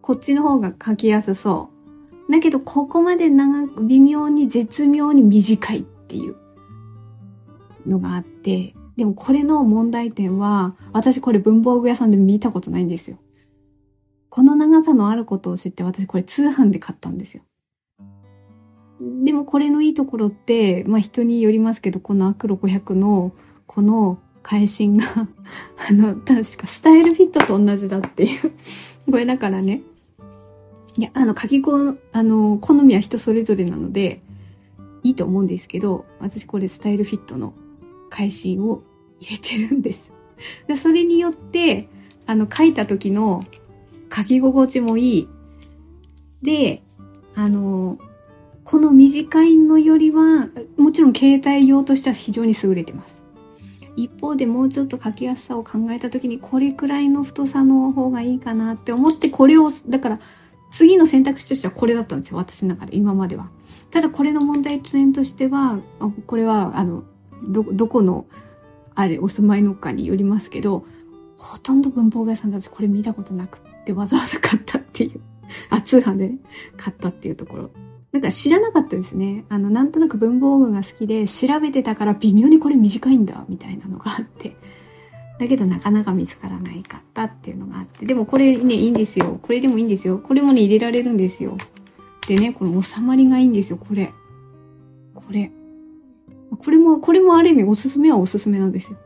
[0.01, 1.69] こっちの方が書きやすそ
[2.27, 2.31] う。
[2.31, 6.35] だけど、ここまで長く、微妙に絶妙に短いっていう
[7.85, 13.17] のがあって、でもこれの問題点は、私これ文房具屋さんで見たことないんですよ。
[14.31, 17.43] この長さのあることを知って私これ通販で買ったんですよ。
[19.23, 23.33] でもこれのいいところって、まあ人によりますけど、このアクロ500の
[23.67, 25.05] この返信が
[25.89, 28.51] あの、確かスタイルフィットと同じだっていう
[29.11, 29.81] これだからね。
[30.97, 34.21] いや、あの、書き子、あの、好みは人それぞれなので、
[35.03, 37.53] いいと思うんですけど、私これスタイルフィットの
[38.09, 38.81] 返信を
[39.19, 40.09] 入れてるんです。
[40.67, 41.89] でそれによって、
[42.27, 43.43] あの、書いた時の
[44.13, 45.29] 書き心地もいい。
[46.41, 46.83] で、
[47.35, 47.97] あの、
[48.63, 50.47] この短いのよりは、
[50.77, 53.21] もちろん携帯用としては非常に優れてます。
[53.95, 60.19] 一方でもうちょっと書きやすさを考えた時にこれくらいの太さの方がいいかなって思ってこれを、だから
[60.71, 62.37] 次の選択肢としてはこれだったんですよ。
[62.37, 63.49] 私の中で、今までは。
[63.91, 65.79] ただこれの問題点としては、
[66.25, 67.03] これは、あの、
[67.43, 68.25] ど、どこの、
[68.95, 70.85] あれ、お住まいのかによりますけど、
[71.37, 75.21] ほとんど文房具屋さんたちこれ見たことなくて、でわざわざ買ったっていう。
[75.69, 76.37] あ、通販でね、
[76.77, 77.71] 買ったっていうところ。
[78.11, 79.45] なんか知らなかったですね。
[79.49, 84.55] あの、なんとなく文房具が好きで調べてたから微妙にこれ短いんだ、みたいなのがあって。
[85.39, 88.05] だけどなかなか見つからないかったっていうのがあって。
[88.05, 89.39] でもこれね、いいんですよ。
[89.41, 90.19] これでもいいんですよ。
[90.19, 91.57] これもね、入れられるんですよ。
[92.27, 94.13] でね、この収まりがいいんですよ、これ。
[95.15, 95.51] これ。
[96.59, 98.97] これも、これもある意味おすすめはおすすめなんですよ。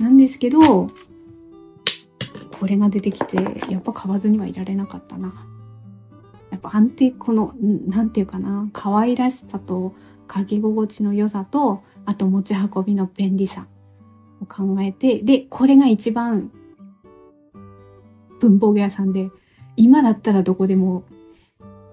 [0.00, 0.58] なんですけど、
[2.60, 3.38] これが出てきて、
[3.70, 5.46] やっぱ買わずにはいられなかったな。
[6.50, 7.54] やっぱ安定、この、
[7.86, 9.94] なんていうかな、可愛らしさと
[10.32, 13.66] 書き心地の良さと、あと持ち運びの便利さ
[14.42, 16.50] を考えて、で、これが一番
[18.40, 19.30] 文房具屋さんで、
[19.76, 21.04] 今だったらどこでも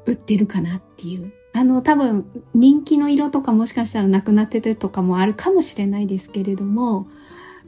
[0.05, 1.31] 売ってるかなっていう。
[1.53, 7.07] あの、多分、人気の色とかもしかしたらなくなっててとかもあるかもしれないですけれども、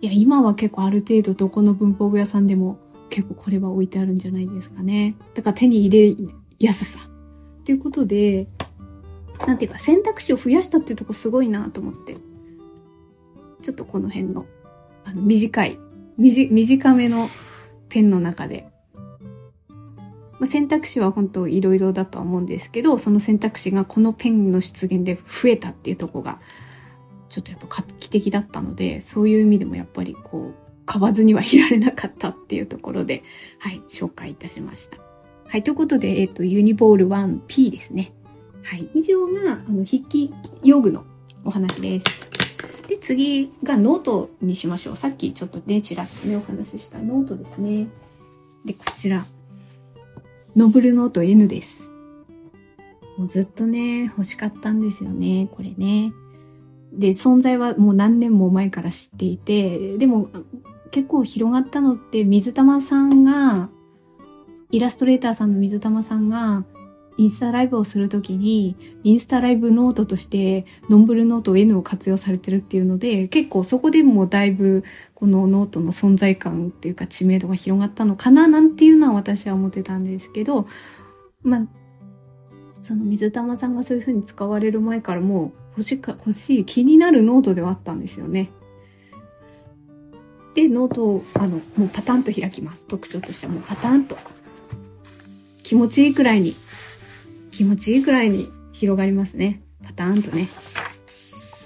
[0.02, 2.78] いや、今は結構ある程度どこの文房具屋さんでも
[3.10, 5.16] 結構これは置いてあるんじゃないですかね。
[5.36, 7.00] だから手に入れやすさ。
[7.66, 8.48] ということで、
[9.46, 12.18] なんていうか選択肢を増やしたっていうとこすごいなと思って。
[13.62, 14.46] ちょっとこの辺の、
[15.04, 15.78] あの、短い、
[16.18, 17.30] 短めの
[17.90, 18.68] ペンの中で、
[20.40, 26.40] まあ、選択肢は本当いろいろだとは思うんですけど、その選択肢がこのペンの出現で増えたっていうとこが、
[27.30, 33.22] ちょっとやっぱ画期的だったので、そういう意味でもやっぱりこう、買わずにはいられなかったっていうところで、
[33.60, 34.98] はい、紹介いたしました。
[35.48, 38.12] はい、ということで、えっ、と、ユニボール 1P ですね。
[38.64, 41.06] はい、以上が、あの、筆記用具の
[41.46, 42.28] お話です。
[42.88, 44.96] で、次がノートにしましょう。
[44.96, 47.88] さっきちょっとね、ちらっとね、お話ししたノートですね。
[48.66, 49.24] で、こちら。
[50.56, 51.88] ノンブルノート N です。
[53.16, 56.14] もうずっとね、欲しかったんですよね、これね。
[56.92, 60.30] で、存在はもう何年も前から知っていて、でも、
[60.92, 63.70] 結構広がったのって水玉さんが、
[64.72, 66.64] イラストレーターさんの水玉さんが、
[67.18, 80.66] インスタライブをするときに、インスタライブノートとして、ノンブルノート N を活用されてるっていうので、結構そこでもだいぶ、このノートの存在感っていうか知名度が広がったのかな、なんていうのは私は思ってたんですけど、
[81.44, 81.68] まあ、
[82.84, 88.52] その水玉さんがそういう風に使われる前からもう欲しか、欲しい気になるノートではあったんですよね。
[90.64, 92.86] で、ノートを、あの、もうパタンと開きます。
[92.86, 94.18] 特徴としてはもうパタンと。
[95.64, 96.56] 気持ちいいくらいに、
[97.52, 99.62] 気持ちいいくらいに広がりますね。
[99.86, 100.50] パタンとね。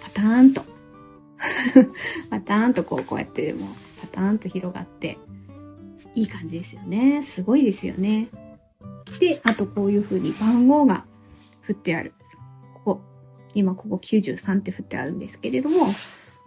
[0.03, 0.61] パタンと。
[2.29, 3.67] パターンとこう、こうやっても、
[4.01, 5.17] パターンと広がって、
[6.13, 7.23] いい感じですよね。
[7.23, 8.27] すごいですよね。
[9.19, 11.05] で、あとこういう風に番号が
[11.61, 12.13] 振ってある。
[12.75, 13.01] ここ、
[13.55, 15.87] 今ここ93って振ってあるんですけれども、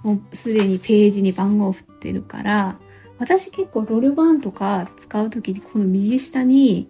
[0.02, 2.78] もうすでにページに番号を振ってるから、
[3.18, 6.88] 私結構ロルバーンとか使うときにこの右下に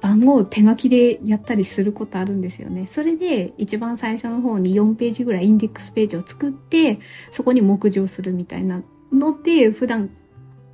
[0.00, 2.88] 番号を手書きでやったりすることあるんですよね。
[2.88, 6.98] それで一番最初の方に4ページぐらいインデックスページを作って、
[7.30, 10.10] そこに目次をするみたいなので、普段、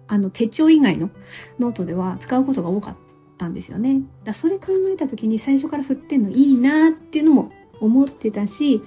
[0.07, 1.11] あの手帳以外の
[1.59, 2.97] ノートでは使うことが多かっ
[3.37, 4.01] たんですよね。
[4.25, 8.81] だそれ考えた時に最初から振ってんのいいなっていうのも思ってたし、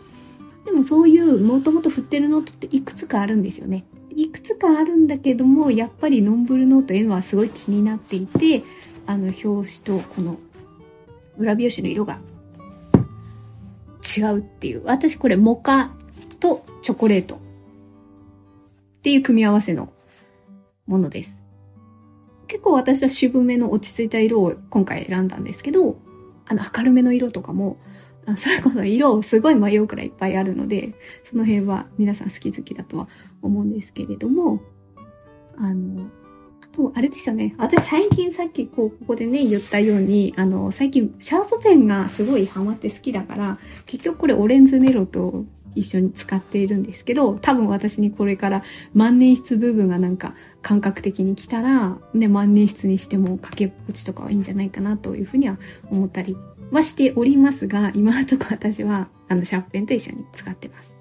[0.66, 3.86] でもそういうもともと振ってるノートっていくつかあるんですよね。
[4.16, 8.64] いくつかあるんだけども、やっぱりノンブルノートへのはすごい気になっていて、
[9.06, 10.38] あの表紙とこの
[11.38, 12.20] 裏表紙の色が
[14.18, 14.84] 違うっていう。
[14.86, 15.92] 私これモカ
[16.40, 17.40] とチョコレートっ
[19.02, 19.92] ていう組み合わせの
[20.86, 21.42] ものです。
[22.48, 25.98] 結構私は渋めの落ち着いた色を今回選んだんですけど、
[26.46, 27.78] あの明るめの色とかも、
[28.38, 30.94] それこそ色をすごい迷うくらいいっぱいあるので、
[31.30, 33.08] その辺は皆さん好き好きだとは
[33.42, 34.62] 思うんですけれども、
[35.58, 36.08] あの、
[36.62, 37.56] あと、あれですよね。
[37.58, 55.58] 私最近さっきこう、ここでね、言ったように、あの、最近シャープペンがすごいハマって好きだから、結局これオレンズネロと一緒に使っているんですけど、多分私にこれから万年筆部分がなんか感覚的に来たら、ね、万年筆にしても掛け心地とかはいいんじゃないかなというふうには
[55.90, 56.36] 思ったり
[56.72, 60.96] はしておりますが、今のところ私はあのシャープペンと一緒に使ってます。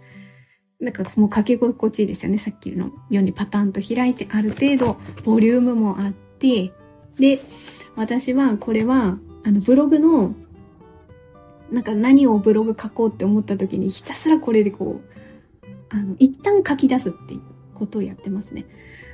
[0.81, 2.39] なんかもう書き心地いいですよね。
[2.39, 6.73] さっきのようにパターンと開いてある程度ボリュームもあって、
[7.17, 7.41] で、
[7.97, 10.35] 私はこれはあのブログの
[11.71, 17.41] なんか何をブログ書こうって思った時にひたすらこれでこう、あの、一旦書き出すっていう
[17.75, 18.65] ことをやってますね。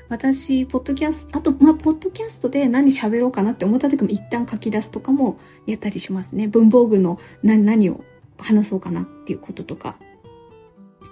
[0.08, 6.46] 私、ポッドキャスト、あと、まあ、ポッドキャストで何喋ろうかなって思った時も一旦書き出すとかもやったりしますね。
[6.46, 8.04] 文房具の何何を
[8.38, 9.96] 話そうかなっていうこととか。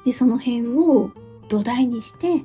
[0.04, 1.10] で、その辺を
[1.48, 2.44] 土台にして、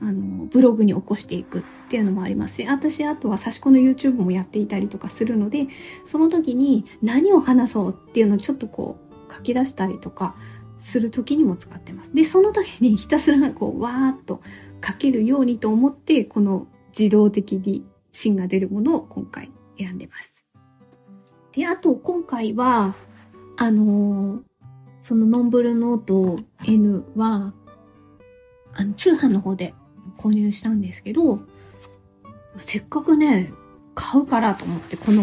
[0.00, 5.68] あの、ブログに起こしていくっていうのもありますし、私、あとは差し子の YouTube もやっていたりとかするので、
[6.04, 8.98] その時に何を話そうっていうのをちょっとこ
[9.30, 10.36] う書き出したりとか
[10.78, 12.14] する時にも使ってます。
[12.14, 14.42] で、その時にひたすらこう、わーっと
[14.84, 20.44] 書けるようにと思って、この自動的に芯が出るものを今回選んでます。
[21.52, 22.94] で、あと今回は、
[23.56, 24.40] あのー、
[25.00, 27.54] そのノンブルノート N は、
[28.74, 29.74] あの、通販の方で
[30.18, 31.40] 購入したんですけど、
[32.60, 33.52] せっかくね、
[33.94, 35.22] 買うからと思って、この、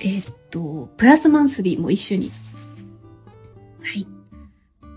[0.00, 2.32] えー、っと、プラスマンスリーも一緒に、
[3.82, 4.06] はい、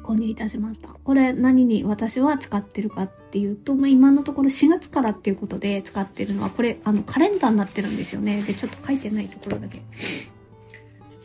[0.03, 0.89] 購入いたしました。
[0.89, 8.41] これ何に私は使ってるかっていうと、まあ、今のところ4月からっていうことで使ってるのは、これ、あの、カレンダーになってるんですよね。
[8.41, 9.81] で、ちょっと書いてないところだけ。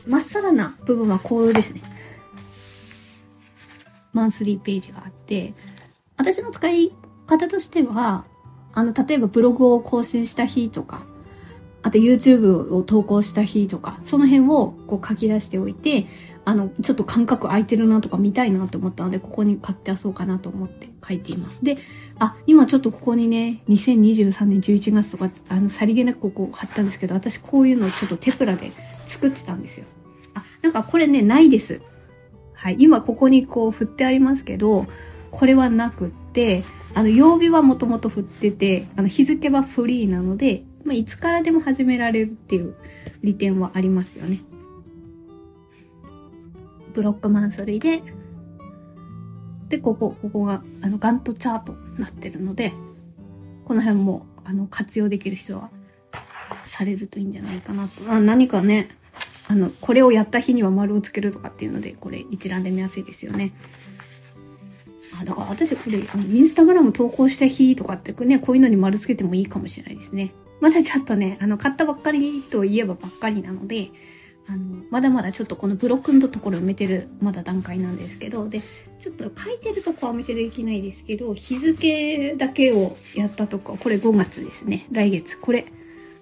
[0.06, 1.82] まっさらな部分はこうですね。
[4.12, 5.54] マンスリーページがあって、
[6.16, 6.92] 私の使い
[7.26, 8.24] 方としては、
[8.72, 11.02] あの、例えばブログを更新した日とか、
[11.82, 16.06] あと YouTube を投稿した日とか、その辺をこう書き出しておいて、
[16.46, 21.64] あの、ちょっと感覚空いてるなとか見たいなと思ったので、ここに書き出そうかなと思って書いています。
[21.64, 21.76] で、
[22.20, 28.70] あ、今ちょっとここにね、2023年11月とか、あの、さりげなくここ貼ったんですけど、私こういうのをちょっとテプラで
[29.06, 29.86] 作ってたんですよ。
[30.34, 31.82] あ、なんかこれね、ないです。
[32.54, 32.76] はい。
[32.78, 34.86] 今ここにこう振ってありますけど、
[35.32, 36.62] これはなくって、
[36.94, 42.76] あの、曜日はもともと振ってて、あの、日付はフリーなので、まあ、いつからでも始められるっていう
[43.24, 44.38] 利点はありますよね。
[46.96, 48.02] ブロックマンスリーで、
[49.68, 52.72] で、ここ、ここが、あの、ガントチャートになってるので、
[53.66, 55.70] この辺も、あの、活用できる人は、
[56.64, 58.10] されるといいんじゃないかなと。
[58.10, 58.88] あ何かね、
[59.48, 63.52] あの、これをやった日には丸をつけるとかっていうので、これ一覧で見やすいですよね。
[65.20, 73.90] あだから私これあのインスタグラム投稿した日とかってねこういうのに丸つけてもいいかもしれないですねまだちょっとねあの買ったばっかりといえばばっかりなので
[74.48, 84.86] あのまだまだちょっとこのブロックのところ埋めてるまだ段階なんですけどでちょっと書いてるとこはお見せできないですけど日付だけをやったとここれ5月ですね。
[84.90, 85.38] 来月。
[85.38, 85.66] これ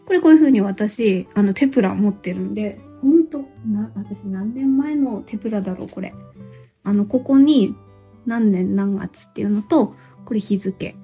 [0.06, 6.14] これこういう風に私あのテプラ持ってるんでほんとな私何年前のテプラだろうこれ。
[6.82, 7.74] あのここに
[8.26, 10.96] 何年何月っていうのと、これ日付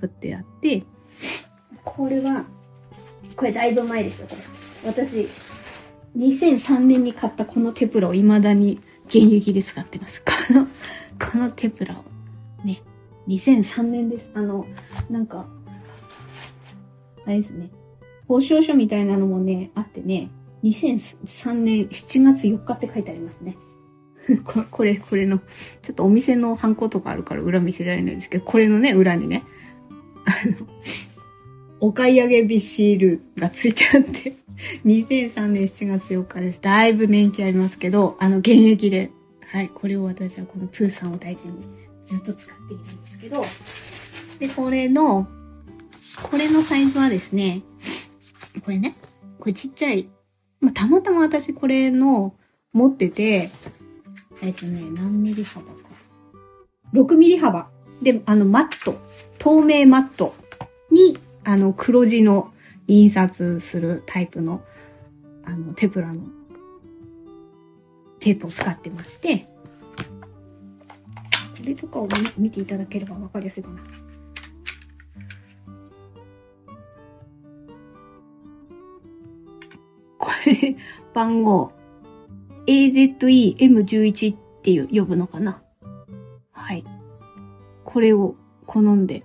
[0.00, 0.84] 振ってあって、
[1.84, 2.44] これは、
[3.36, 4.42] これだいぶ前ですよ、これ。
[4.90, 5.28] 私、
[6.16, 10.22] 2003年に買ったこのテプラを未だに現役で使ってます。
[10.22, 10.66] この、
[11.18, 12.04] このテプラを。
[12.64, 12.82] ね。
[13.28, 14.30] 2003年です。
[14.34, 14.66] あの、
[15.10, 15.46] なんか、
[17.26, 17.70] あれですね。
[18.28, 20.30] 報奨書みたいなのもね、あってね、
[20.62, 23.56] 2003年7月4日って書いてありますね。
[24.70, 25.38] これ、これの、
[25.82, 29.42] ちょっとお店のハンコとかあるから裏見せられないんですけど、これのね、裏にね、
[30.24, 30.66] あの、
[31.80, 34.36] お買い上げビシールがついちゃって
[34.84, 36.60] 2003年7月4日です。
[36.60, 39.10] だいぶ年季ありますけど、あの、現役で、
[39.50, 41.54] はい、これを私はこのプーさんを大事に
[42.06, 43.44] ずっと使っているんですけど、
[44.38, 45.28] で、これの、
[46.30, 47.62] これのサイズはですね、
[48.64, 48.96] これね、
[49.38, 50.08] これちっちゃい、
[50.60, 52.34] まあ、たまたま私これの
[52.72, 53.50] 持ってて、
[54.42, 55.72] えっとね、何ミリ幅か。
[56.92, 57.68] 6ミリ幅。
[58.02, 58.98] で、あの、マット、
[59.38, 60.34] 透明マット
[60.90, 62.52] に、あの、黒地の
[62.86, 64.62] 印刷するタイプの、
[65.44, 66.22] あの、テプラの
[68.18, 69.44] テープを使ってまして、こ
[71.64, 73.80] れとかを見ていただければわかりやすいかな。
[80.18, 80.76] これ、
[81.12, 81.72] 番号、
[82.66, 85.62] AZEM11 っていう呼ぶのかな。
[86.50, 86.84] はい。
[87.84, 89.24] これを好んで。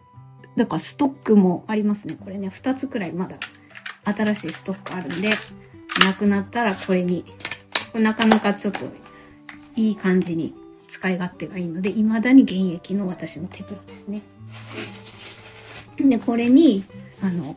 [0.59, 2.17] だからストックもありますね。
[2.21, 3.37] これね、2つくらいまだ
[4.03, 5.29] 新しいストックあるんで、
[6.05, 7.23] なくなったらこれに、
[7.93, 8.81] これなかなかちょっと
[9.77, 10.53] いい感じに
[10.89, 14.21] 使い勝手がいいので、未だに現役の私の手袋ですね。
[15.95, 16.83] で、これに、
[17.21, 17.55] あの、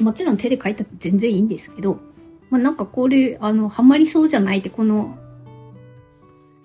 [0.00, 2.00] もちろん手で書いたって全然いいんですけど、
[2.50, 5.16] まあ、なんかこれ、あの、ハマりそうじゃないって、この、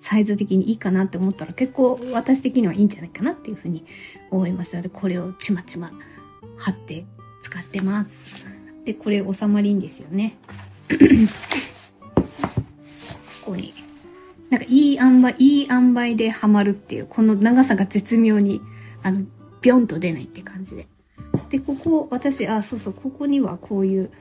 [0.04, 3.86] サイズ的にいいかなって思ったら結構私的にはいいんじゃないかなっていうふうに
[4.32, 5.94] 思いましたので、これをちまちま
[6.58, 7.06] 貼って
[7.42, 8.46] 使ってます。
[8.84, 10.36] で、これ収まりんですよね。
[13.46, 13.74] ここに。
[14.50, 18.62] なんかいい塩梅、いい塩梅でハマるっていう、この長さが絶妙に、
[19.04, 19.22] あの、
[19.62, 20.86] ビョンと出ないって感じで。
[21.50, 24.12] で、ここ、私、あ、そうそう、ここにはこういう、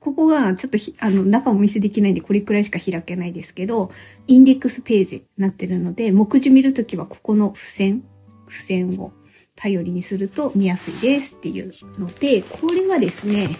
[0.00, 3.92] ここがちょっとあの、中お見せできないんで、これくらいしか開けないですけど、
[4.26, 8.02] インデックスページになってるので、目次見るときはここの付箋、
[8.48, 9.12] 付箋を
[9.56, 13.50] 頼りにすると見やすいですっていうので、これはですね、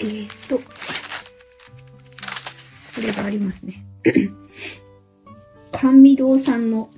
[0.00, 0.64] えっ、と、こ
[3.00, 3.86] れがありますね。
[5.70, 6.90] 甘味堂さんの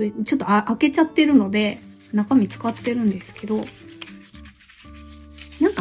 [0.00, 1.78] これちょっとあ開けちゃってるので、
[2.12, 3.62] 中身使ってるんですけど、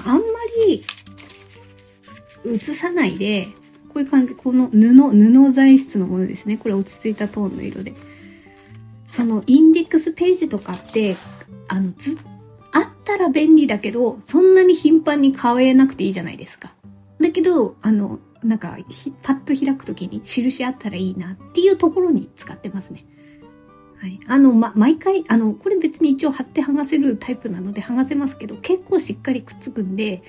[0.10, 0.22] あんま
[0.66, 0.84] り
[2.52, 3.48] 映さないで、
[3.90, 6.58] こういう感じ、この布、布材質のものですね。
[6.58, 7.94] これ落ち着いたトーンの色で。
[9.08, 11.16] そのインデックスページとかって、
[11.68, 12.18] あの、ず、
[12.72, 16.74] あったら便利だけど、そんなに頻繁に買えなくていいじゃないですか。
[17.22, 18.78] だけど、あの、なんか、
[19.22, 23.06] パッと開くときに印あったらいいなっていうところに使ってますね。
[24.00, 24.20] はい。
[24.28, 30.24] あの、ま、毎回、あの、これ別に一応貼って剥がせるタイプなので剥がせますけど、結構しっかりくっつくんで、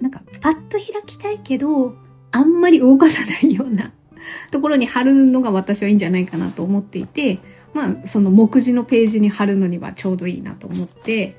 [0.00, 1.94] なんか、パッと開きたいけど、
[2.30, 3.92] あんまり動かさないような
[4.50, 7.40] ところに貼るのが私はいいんじゃないかなと思っていて、
[7.74, 11.36] まあ、その目次のページに貼るのにはちょうどいいなと思って、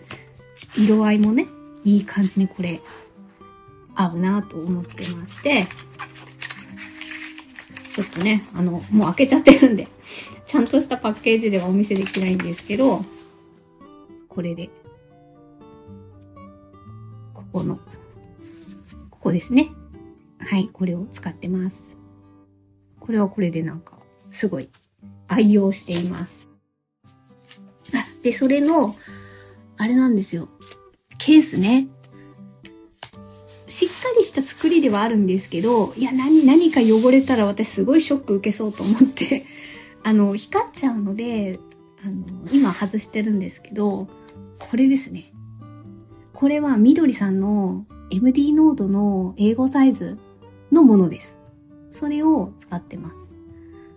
[0.77, 1.47] 色合いもね、
[1.83, 2.79] いい感じにこれ、
[3.95, 5.67] 合うなと思ってまして、
[7.93, 9.87] ちょっとね、あの、もう開けちゃってるんで、
[10.53, 13.03] ちゃんとしたパッケージではお見せできないんですけど、
[14.29, 14.69] これで、
[17.33, 17.77] ここの、
[19.09, 19.71] ここですね。
[20.37, 21.95] はい、これを使ってます。
[22.99, 23.93] これはこれでなんか、
[24.31, 24.69] すごい
[25.27, 26.47] 愛用しています。
[27.91, 28.93] あ、で、それの、
[29.77, 30.49] あれなんですよ。
[31.17, 31.87] ケースね。
[33.65, 39.47] しっかりした作りではあるんですけど、いや、何、何か汚れたら私すごいショック受けそうと思って
[40.03, 41.59] あの、光っちゃうので、
[42.03, 44.07] あの、今外してるんですけど、
[44.59, 45.33] これですね。
[46.33, 50.17] これはみどりさんの MD ノードの英語サイズ
[50.71, 51.37] のものです。
[51.91, 53.31] それを使ってます。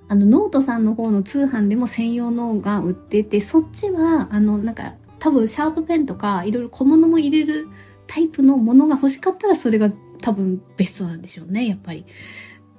[0.08, 7.68] あの、ノートさんの方の通販でも専用のが売ってて、そっちは、あの、なんか、多分シャープペンとか、いろいろ小物も入れる
[8.06, 9.90] タイプのものが欲しかったら、それが
[10.20, 12.06] 多分ベストなんでしょうね、やっぱり。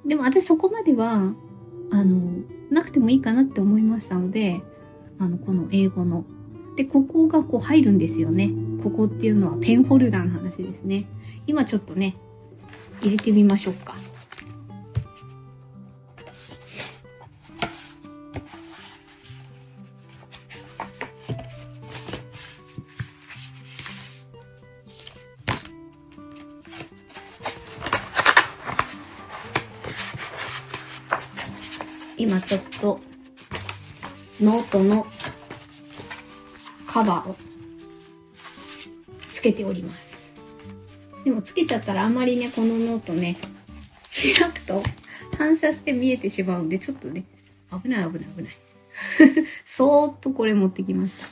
[0.06, 1.34] でも私そこまでは、
[1.92, 2.32] あの、
[2.78, 4.62] なくてもいいかなって思いましたので、
[5.20, 6.26] あの、この英語の。
[6.76, 8.52] で、ここがこう入るんですよね。
[8.84, 11.08] ここっていうのはペンホルダーの話ですね。
[11.48, 12.16] 今ちょっとね、
[13.02, 13.96] 入れてみましょうか。
[34.48, 35.06] ノートの
[36.88, 37.36] カバーを
[39.30, 40.34] つけております。
[41.26, 43.36] でもつけちゃったらあんまりね、このノートね、
[44.10, 44.82] 開くと
[45.38, 47.26] 反射して見えてしまうんで、ちょっとね、
[47.84, 48.54] 危ない危ない危ない。
[49.66, 51.26] そーっとこれ持ってきました。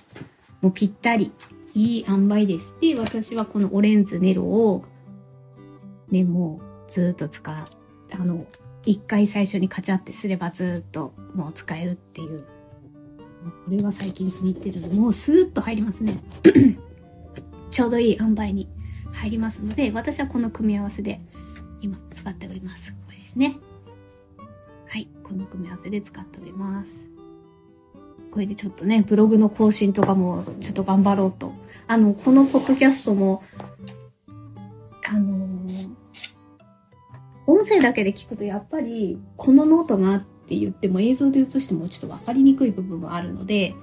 [0.60, 1.32] もうぴったり。
[1.74, 2.78] いい塩梅です。
[2.82, 4.84] で、私はこのオレンズネロを、
[6.10, 7.66] ね、もうずっと使う。
[8.12, 8.46] あの、
[8.86, 12.55] 一回最初にカチャってすればずっともう使えるっていう。
[13.50, 16.20] これは最近気に入ってるので、もうスーッと入りますね。
[17.72, 18.70] ちょうどいい塩梅に
[19.12, 21.22] 入りますので、私はこの組み合わせで
[21.82, 22.94] 今使っております。
[23.06, 23.58] これですね。
[24.88, 26.92] はい、この組み合わせで使っております。
[28.32, 31.54] これでちょっとね、ブログの更新とかもちょっと頑張ろうと。
[31.88, 33.44] あの、このポッドキャストも、
[35.08, 35.90] あのー、
[37.48, 43.74] 音声だけで聞くとやっぱり、このノートがあってって言っても映像で映してもちょっとわかりにくい部分もあるので、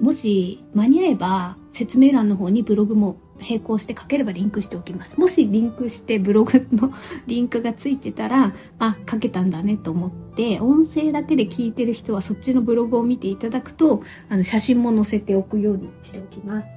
[0.00, 5.18] もし間に合えば説明欄の方にブログも並行して書ければリンクしておきます。
[5.18, 6.92] もしリンクしてブログの
[7.26, 16.68] リンクがついてたら、あ、書けたんだねと思って、音声だけで聞いてる人はそっちのブログを見ていただくと、あの、写真も載せておくようにしておきます。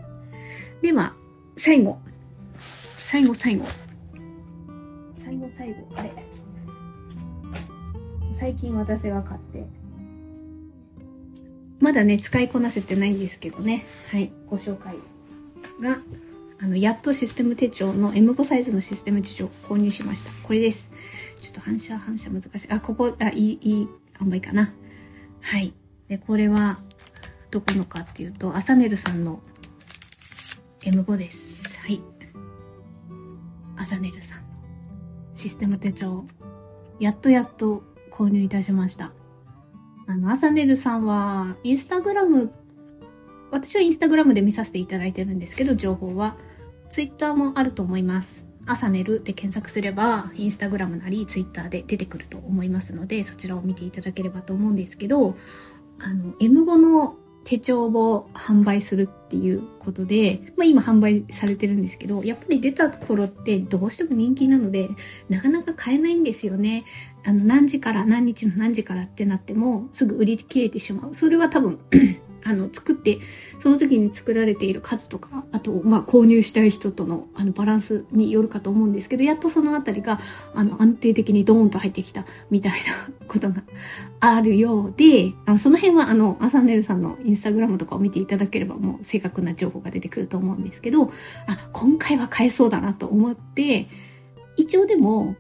[0.82, 1.14] では、
[1.56, 1.98] 最後。
[2.98, 3.66] 最後、最後。
[5.24, 5.76] 最後、最後。
[5.96, 6.25] あれ。
[8.38, 9.66] 最近私が買って、
[11.80, 13.86] まだね、使いこなせてないんですけどね。
[14.12, 14.96] はい、ご紹介
[15.82, 16.00] が
[16.60, 20.32] あの、やっとシステム手帳の M5 サイズのシステム手帳購入しました。
[20.48, 20.90] これです。
[21.42, 22.68] ちょっと反射、反射難しい。
[22.70, 23.88] あ、ここ、あ、いい、いい、
[24.20, 24.74] あんまいいかな。
[25.42, 25.74] はい。
[26.08, 26.80] で、これは、
[27.52, 29.42] どこのかっていうと、アサネルさんの
[30.82, 31.78] M5 です。
[31.80, 32.02] はい。
[33.78, 34.44] アサネルさんの
[35.36, 36.26] システム手帳、
[37.00, 37.84] やっとやっと
[38.16, 39.12] 購入いたしました。
[40.08, 42.52] あの、アサネルさんは、インスタグラム
[43.52, 46.36] 私はインスタグラムで見させていただいてるんですけど、情報は。
[46.90, 48.46] ツイッターもあると思います。
[48.66, 55.36] 朝寝るで検索すれば、インスタグラムなりツイッターで出てくると思いますので、そちらを見ていただければと思うんですけど、
[56.00, 64.90] あの、M5 の手帳を販売するっていうことで、まあ今販売されてるんですけど、やっぱり出た頃ってどうしても人気なので、
[65.30, 66.84] なかなか買えないんですよね。
[67.26, 71.16] あの、何時から何日の何時からってなっても、すぐ売り切れてしまう。
[71.16, 71.80] それは多分
[72.46, 73.18] あの、作って、
[73.60, 80.20] その時に作られている数とか、あと、まあ、購入したい人との、あの、バランスによるかと思うんですけど、やっとそのあたりが、
[80.54, 82.78] あの、安定的にドーンと入ってきた、みたいな
[83.28, 83.64] ことが
[84.20, 91.12] あるようで、あその辺は、あの、アサンネルさんのインスタグラムとかを見ていただければ、もう正確な情報が出てくると思うんですけど、
[91.48, 93.88] あ、今回は買えそうだなと思って、
[94.56, 95.36] 一応でも、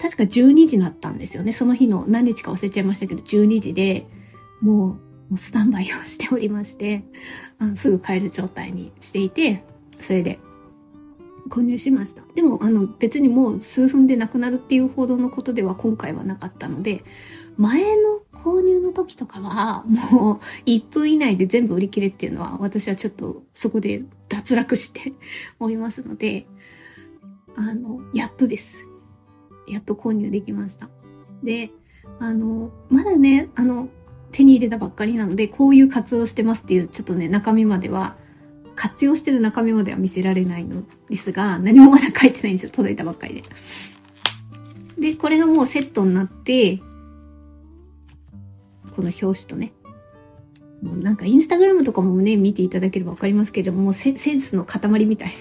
[0.00, 1.52] 確か12時になったんですよね。
[1.52, 4.06] その日の何日か忘れちゃいましたけど、12時で、
[4.60, 4.98] も
[5.30, 7.04] う、スタンバイをしておりまして、
[7.58, 9.64] あのすぐ買える状態にしていて、
[10.00, 10.38] それで
[11.48, 12.22] 購入しました。
[12.34, 17.04] でも、あの、別にもう数分でなくなるっていうほどのことでは今回はなかったので、
[17.56, 25.12] 前の購入の時とかは、もう1分以内で全部売り切れっていうのは、私はちょっとそこで脱落して
[25.58, 26.46] おりますので、
[27.56, 28.86] あの、やっとです。
[29.68, 30.88] やっと購入できました。
[31.42, 31.70] で、
[32.18, 33.88] あの、まだね、あの、
[34.32, 38.16] 手に入れたばっかりなので、こういう活動してますっていう、ちょっとね、中身までは、
[38.74, 42.70] 活用してる中身までは見せられないのですが、何もまだ書いてないんですよ。
[42.70, 45.12] 届いたばっかりで。
[45.12, 46.78] で、これがもうセットになって、
[48.94, 49.72] この表紙とね、
[50.82, 55.34] もうなんかインスタグラムとかもね、見ていただければわかりますけれども、もうセンスの塊みたいな。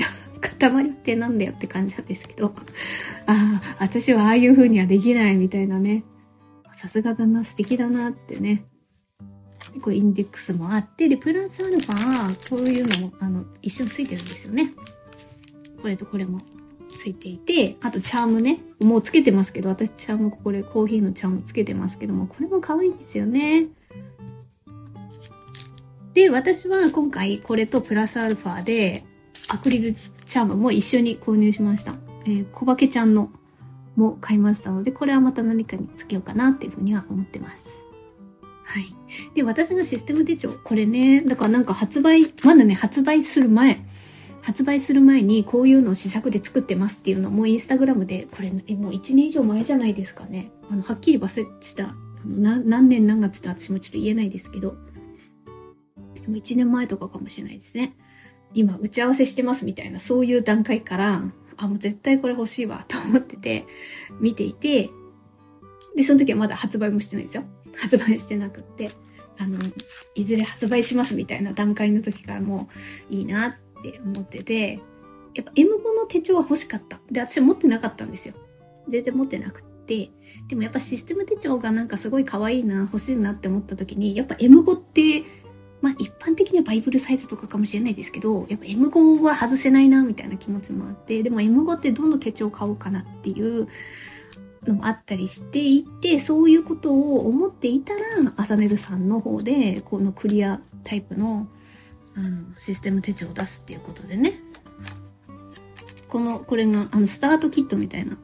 [0.48, 2.54] 塊ってなんだよって感じなんですけど、
[3.28, 6.04] ああ、私はああいう風にはできないみたいなね。
[6.74, 8.66] さすがだな、素敵だなってね、
[9.82, 14.74] これインデックスもあって、で、プラスアルファ、こういうのも、あの、一緒についてるんですよね。
[15.82, 16.40] これとこれも
[16.90, 18.60] ついていて、あとチャームね。
[18.80, 23.68] もうつけてますけど、私チャーム、これコーヒーのチャームつけてますけども、これも可愛いんですよね。
[26.14, 29.04] で、私は今回これとプラスアルファで、
[29.48, 31.96] アクリルチャームも一緒に購入しました。
[32.26, 33.32] えー、小化けちゃんの
[33.96, 37.82] も買いましたので、これはまた何かにつけようかなっていうふうには思ってます。
[38.64, 38.96] はい。
[39.36, 43.86] で、私のシステム手帳、これね、だからなんか発売、まだね、発売する前、
[44.42, 48.62] 発売する前にこういうのを試作で作ってますっていうのもインスタグラムで、これ、もう
[48.92, 50.52] 1年以上前じゃないですかね。
[50.70, 51.96] あの、はっきり忘れした。
[52.26, 54.76] 何年何月って私もちょっと言えないですけど、
[56.16, 57.96] でも1年前とかかもしれないですね。
[58.54, 61.24] 今、打ち合わせしてますみたいな、そういう段階から、
[61.58, 63.66] あ、もう絶対これ欲しいわと思ってて、
[64.20, 64.90] 見ていて、
[65.96, 67.44] で、その時はまだ発売もしてないですよ。
[67.76, 68.90] 発売してなくって、
[69.38, 69.58] あの、
[70.16, 72.70] いずれ発売しますみたいな段階の時からも
[73.10, 74.80] ういいなって思ってて、
[75.34, 75.68] やっぱ M5
[75.98, 77.00] の手帳は欲しかった。
[77.12, 78.36] で、私は持ってなかったんですよ。
[78.90, 80.10] 全然持ってなくて。
[80.48, 85.24] でもやっぱシステム手帳がなんかすごい可愛いな、欲しいなって思った時に、やっぱ M5 って、
[85.82, 93.68] まあ一般的にはバイブルサイズとかかもしれないですけど、やっぱ M5 は外せないな、みたいな気持ちもあって、でも M5 ってどの手帳買おうかなっていう
[94.66, 98.00] のもあったりしていて、そういうことを思っていたら、
[98.38, 101.48] アサネルさんの方で、このクリアタイプの
[102.16, 104.40] あのシステム手帳を出すっていうことでね、
[106.08, 108.18] この、これが、あの、スタートキットみたいな、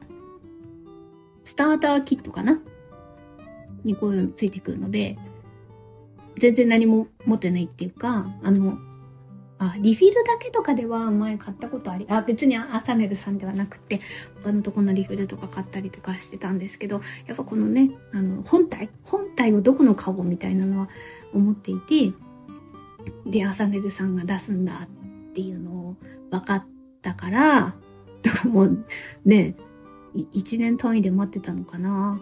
[1.44, 2.58] スターターキットかな？
[3.84, 5.18] にこういうのついてくるので、
[6.38, 8.78] 全然何も持ってないっていうか、あの、
[9.58, 14.00] あ、リフィルだけとかでは前買ったことあり、あ、別にアサネルさんではなくて、
[14.42, 20.88] 他のとこのリフィルとか買ったりとかしてたんですけど、やっぱこのね、あの、本体本体をどこの買おうみたいなのは
[21.32, 22.12] 思っていて、
[23.26, 24.88] で、アサネルさんが出すんだ
[25.30, 25.96] っていうのを
[26.30, 26.64] 分かっ
[27.00, 27.74] たから、
[28.22, 28.84] だかもう
[29.24, 29.54] ね、
[30.32, 32.20] 一年単位で待ってたのかな。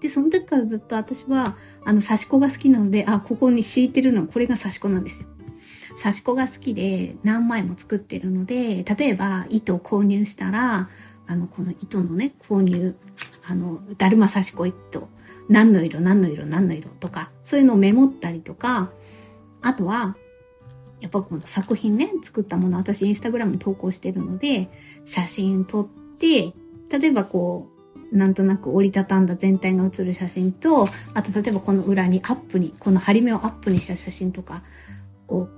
[0.00, 5.28] で、その時からずっと私は、あの、刺し子が好きなので、あ、ここに敷いてるのはこれが刺し子なんですよ。
[5.96, 10.90] 刺し子が好きで何枚も作ってるので、例えば糸を購入したら、
[11.26, 12.94] あの、この糸のね、購入、
[13.46, 15.08] あの、だるま刺し子糸、
[15.48, 18.90] 何の色、何の色、何の色とか、そういうのをメモったりとか、
[19.62, 20.16] あとは、
[21.00, 24.70] やっぱこの作品ね、作ったもの、私インスタグラム投稿してるので、
[25.04, 25.88] 写真撮っ
[26.18, 26.54] て、
[26.90, 27.75] 例えばこう、
[28.12, 34.62] なんとなく折りたたんだ全体が写る写真と、あと例えばこの裏にアップに、この針目をアップにした写真とか
[35.28, 35.48] を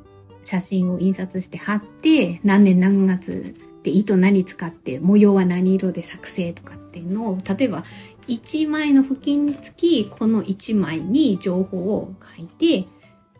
[0.43, 7.85] 写真を印刷して貼って、何年何月で糸何使って、模様は何色で作成とかっていうのを、例えば
[8.29, 12.89] 1枚の付近につき、この1枚に情報を書いて、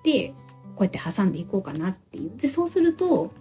[0.05, 0.35] で、
[0.77, 2.31] こうやって挟んでいこうかなっていう。
[2.37, 3.33] で、そうすると、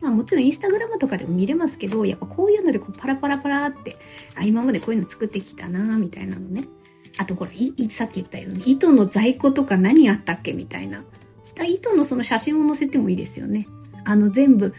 [0.00, 3.96] まあもちろんインスタグラムとかでも見れますけど、やっぱこういうのでこうパラパラパラって、
[4.36, 6.64] あ、今までこういうの作ってきたなみたいなのね。
[7.18, 11.02] あとほら、い、さっき言ったように、糸の在庫とか何あったっけみたいな。
[11.66, 13.66] 糸のその写真を載せてもいいですよね。
[14.04, 14.72] あの全部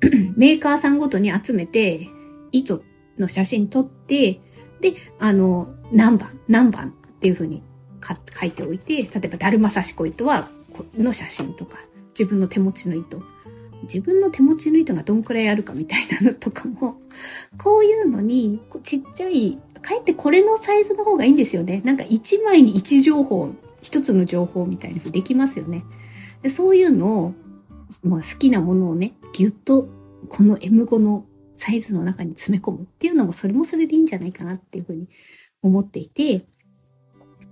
[0.36, 2.08] メーカーさんごとに集めて、
[2.52, 2.82] 糸
[3.18, 4.40] の写真撮って、
[4.80, 7.62] で、あの、何番、何番っていうふうに
[8.38, 10.48] 書いておいて、例えば、だるま刺し子糸は、
[10.98, 11.78] の写真とか、
[12.10, 13.22] 自分の手持ちの糸。
[13.86, 17.00] 自分の手持ちの糸がどんくらいあるかみたいなのとかも、
[17.62, 21.82] こういうのに、ちっちゃい、かえってこれのサイズの方がいいんですよね。
[21.84, 23.50] なんか1枚に1情報、
[23.82, 25.84] 1つの情報みたいなふうにできますよね。
[26.42, 27.34] でそういうのを、
[28.02, 29.88] まあ、好きなものをね、ぎゅっと
[30.28, 31.24] この M5 の
[31.54, 35.08] サイズの中に詰め込むっていうのも、それもそれでいいんじゃないかなっていうふうに
[35.62, 36.44] 思っていて、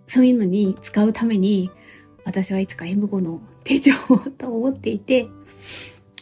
[0.07, 1.71] そういうのに使うために、
[2.25, 3.93] 私はいつか M5 の手帳
[4.39, 5.29] と思っていて、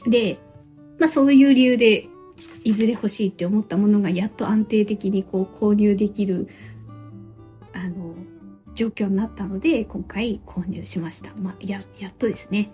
[0.06, 0.38] で、
[0.98, 2.08] まあそういう理由で、
[2.64, 6.48] いずれ欲しいって思ったものがやっと安定的にこう購入できる、
[7.72, 8.14] あの、
[8.74, 11.32] 状況になったので、今回購入しました。
[11.36, 12.72] まあ、や、やっとですね。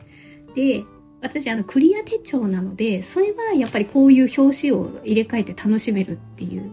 [0.55, 0.85] で、
[1.21, 6.71] 私、あの、クリア手帳なので、それはやっぱりこういう表紙を入れ替えて楽しめるっていう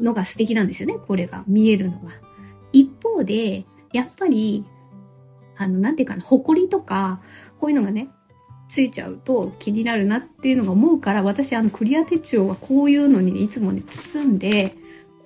[0.00, 0.98] のが素敵なんですよね。
[1.06, 2.10] これが見えるのが。
[2.72, 4.64] 一方で、やっぱり、
[5.56, 7.20] あの、なんていうかな、埃とか、
[7.58, 8.08] こういうのがね、
[8.72, 14.74] ついちゃうと気になるなっていうのが思うから、私、あの、クリア手帳はこういうのに、ね、いつもね、包んで、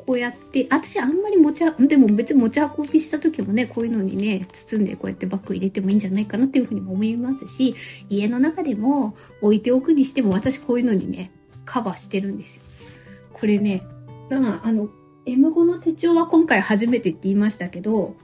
[0.06, 7.74] こうやって、私あんまり持ちでも別に持ち運びした時もね、こういうのにね、包んでこうやってバッグ入れてもいいんじゃないかなっていうふうにも思いますし、
[8.08, 11.30] 家の中でも置いておくにしても私こういうのにね、
[11.64, 12.62] カバーしてるんですよ。
[13.32, 13.82] これね、
[14.30, 14.88] だからあの、
[15.26, 18.14] M5 の手帳は今回初めてって言いましたけど、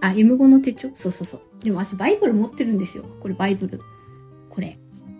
[0.00, 0.90] あ、M5 の手帳？
[0.94, 1.40] そうそうそう。
[1.64, 3.04] でも私バイブル持ってるんですよ。
[3.20, 3.80] これバイブル。
[4.58, 4.76] これ。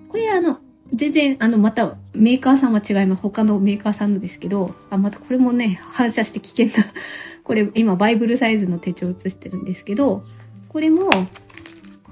[0.08, 0.58] これあの、
[0.92, 3.22] 全然、あの、また、メーカーさんは違います。
[3.22, 6.72] 他のメーカーさんのですけど、あ、またこれもね、反射して危険な
[7.44, 10.24] これ、今、バイブルサイズの手帳を写してるんですけど、
[10.68, 11.18] これも、こ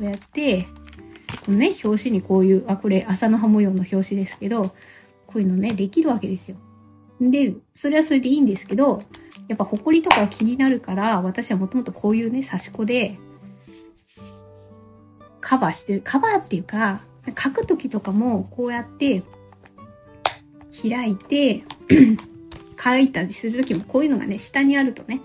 [0.02, 0.68] うやって、
[1.44, 4.72] このね、表紙にこういう、あ、これ、朝の葉模様の表紙ですけど、
[5.26, 6.56] こういうのね、できるわけですよ。
[7.20, 9.02] で、それはそれでいいんですけど、
[9.48, 13.18] やっぱ、ホコリとか気になるから、私はもともとこういうね、差し子で、
[15.40, 16.02] カバーしてる。
[16.04, 17.00] カバーっていうか、
[17.32, 19.22] 書くときとかもこうやって
[20.82, 21.64] 開いて
[22.82, 25.20] 書いたりするときもこういうのがね、下にあるとね、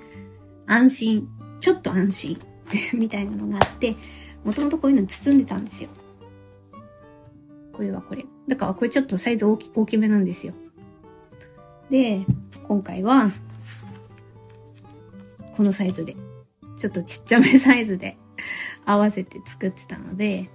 [0.66, 1.28] 安心、
[1.60, 2.41] ちょっと安心
[2.93, 3.95] みたいなのがあって、
[4.43, 5.89] もともとこういうのに包んでたんですよ。
[7.74, 8.26] これはこれ。
[8.47, 10.54] だからこれちょっとサイズ大き大きめなんですよ。
[11.89, 12.26] で、
[12.68, 13.32] 今回は、
[15.58, 16.16] このサイズで
[16.78, 18.18] ちょっとちっちゃめサイズで
[18.86, 20.49] 合わせて作ってたので、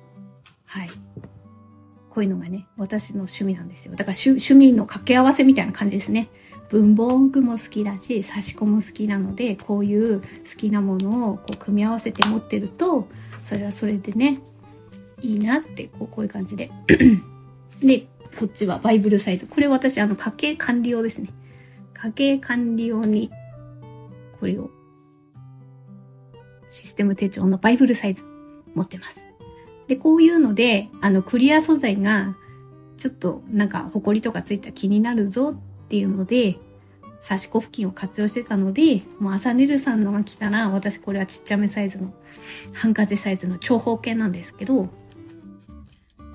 [0.65, 0.89] はい。
[2.17, 3.95] こういうのがね、私の趣味なんですよ。
[3.95, 6.31] だから趣味の掛け合わせみたいな感じですね。
[6.71, 13.07] 文房具も好きだし、差し子も好きなので、こういう好きなものをこう組み合わせて持ってると、
[13.43, 14.41] それはそれでね、
[15.21, 16.71] いいなって、こうこういう感じで。
[17.85, 18.07] で、
[18.39, 19.47] こっちはバイブルサイズ。
[19.47, 21.29] これ私、あの、家計管理用ですね。
[21.93, 23.31] 家計管理用に、
[24.41, 24.71] これを、
[26.71, 28.25] システム手帳のバイブルサイズ
[28.75, 29.26] 持ってます。
[29.89, 32.37] で、こういうので、あの、クリア素材が、
[32.97, 36.59] ちょっとなんか、ホコリとかついたら気になるぞっていうので、
[37.21, 42.13] 差し子付近を活用してたので、もう朝ネルさんのが来たら、私これはちっちゃめサイズの、
[42.73, 44.91] ハンカチサイズの長方形なんですけど、こ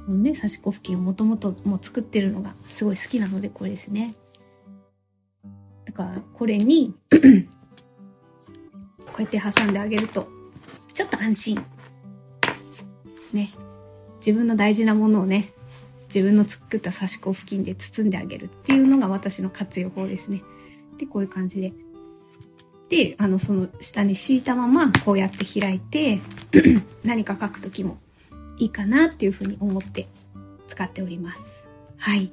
[0.10, 4.16] のね、差し子付近をもともともう作ってるのがすごい好きなので、これですね。
[5.86, 7.18] だから、これに こ
[9.20, 10.28] うやって挟んであげると、
[10.94, 11.66] ちょっと安心。
[13.34, 13.50] ね。
[14.18, 15.50] 自分の大事なものをね、
[16.14, 20.42] 自分の作った刺し子付近で包んであげるっていうのが私の活用法ですね。
[20.98, 21.74] で、こういう感じで。
[22.90, 26.20] で、あの、その下に敷いたままこうやって開いて
[27.06, 27.98] 何か書くときも
[28.58, 30.08] いいかなっていうふうに思って
[30.68, 31.64] 使っております。
[31.98, 32.32] はい。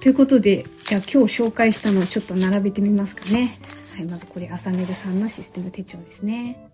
[0.00, 3.58] ということで、じゃあ今日紹介したのをちょっと並べてみますかね。
[3.96, 6.70] はい、まずこれ、朝ネルさんのシステム手帳ですね。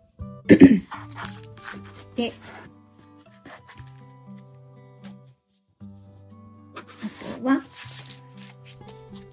[2.16, 2.32] で、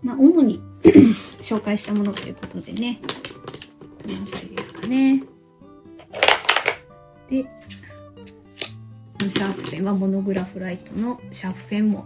[0.03, 0.61] まあ、主に
[1.41, 2.99] 紹介したものということでね、
[4.03, 5.23] この辺りですかね。
[7.29, 7.49] で、こ
[9.21, 12.05] のシャープペンはモノグラフライトのシャープペンも、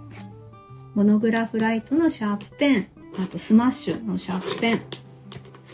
[0.96, 2.88] モノグラフライトのシャープペン、
[3.20, 4.82] あとスマッシュのシャープペン、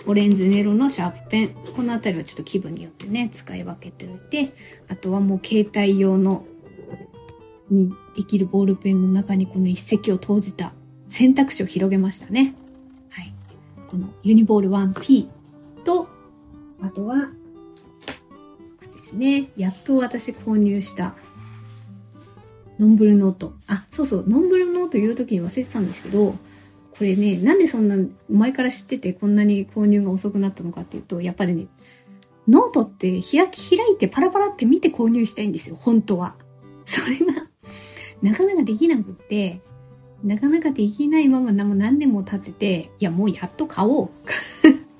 [0.05, 4.53] オレンジネロのシャープペン、この辺りはちょっと気分によってね、使い分けておいて、
[4.88, 6.45] あとはもう携帯用の
[7.70, 10.74] にできるボールペンの中にこの一石を投じた
[11.10, 12.55] 選択肢を広げましたね。
[13.10, 13.34] はい。
[13.89, 15.28] このユニボール 1P
[15.84, 16.10] と、
[16.82, 17.32] あとは、こ
[18.86, 19.49] っちですね。
[19.58, 21.16] やっと私購入した
[22.80, 23.53] ノンブルノート。
[23.68, 26.36] あ、そうそう、ノンブルノート言う時に忘れてたんですけど、
[26.91, 27.95] これね、なんでそんな
[28.30, 31.68] 前から知っててこんなに購入が遅くなったのかっていうと、やっぱりね、
[32.47, 36.36] ノートって開き開いてパラパラって見て購入したいんですよ、本当は。
[36.86, 37.34] それが
[38.22, 39.62] なかなかできなくって、
[40.24, 44.09] なかなかできないまま何年も経ってて、いやもうやっと買おう。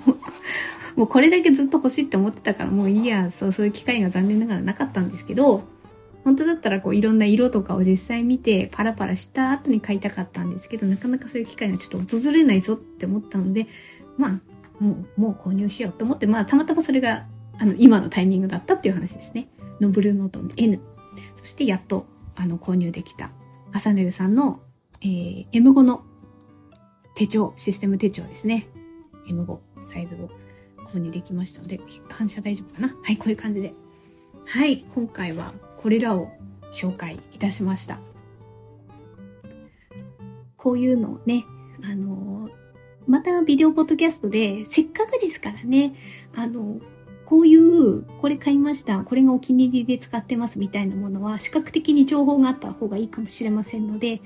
[0.96, 5.64] もうこれだけずっと欲しいって思ってたからもういいや、そう、そういう機会が残念ながらなかったんですけど、
[6.24, 13.68] 本当だったらこういろんな色とかを実際見てパラパラした後に買いたかったんですけど、なかなかそういう機会がちょっと訪れないぞって思ったので、
[14.18, 17.26] まあ、もう、もう購入しようと思って、まあたまたまそれが、
[17.60, 19.50] あの、今のタイミングだったっていう話ですね。
[19.80, 20.80] のブルーノートの N。
[21.38, 22.06] そしてやっと
[22.36, 23.32] あの購入できた
[23.74, 24.60] アサネルさんの、
[25.02, 26.04] えー、M5 の
[27.16, 28.68] 手帳、システム手帳ですね。
[29.28, 30.30] M5 サイズを
[30.88, 31.80] 購入できましたので、
[32.10, 32.96] 反射大丈夫かな？
[33.04, 33.74] はい、こういう感じで。
[34.46, 36.30] はい、今回はこれらを
[36.72, 38.00] 紹介いたしました。
[40.56, 41.46] こういうのをね、
[41.84, 42.50] あの
[43.08, 45.96] またビデオポッドキャストで、せっかくですからね、
[46.36, 46.80] あの
[47.26, 54.22] こういう、これ買いました、これがお気に入りで使ってますみたいなものは、視覚的に情報があった方がいいかもしれませんので、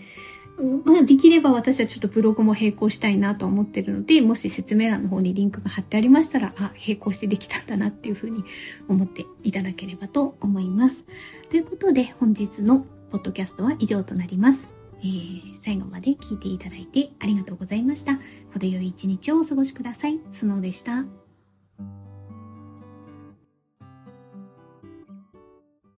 [0.85, 8.43] まあ、できれば私はちょっとブログも並行したいなと思ってるので、もし説明欄の方にリンクが貼ってありましたら、あ、並行してできたんだなっていうふうに
[8.87, 11.05] 思っていただければと思います。
[11.49, 14.67] ということで、本日のポッドキャストは以上となります。
[15.03, 18.19] えー、最後まで聞いていただいてありがとうございました。
[18.53, 20.19] 程よい一日をお過ごしください。
[20.31, 21.20] スノーでした。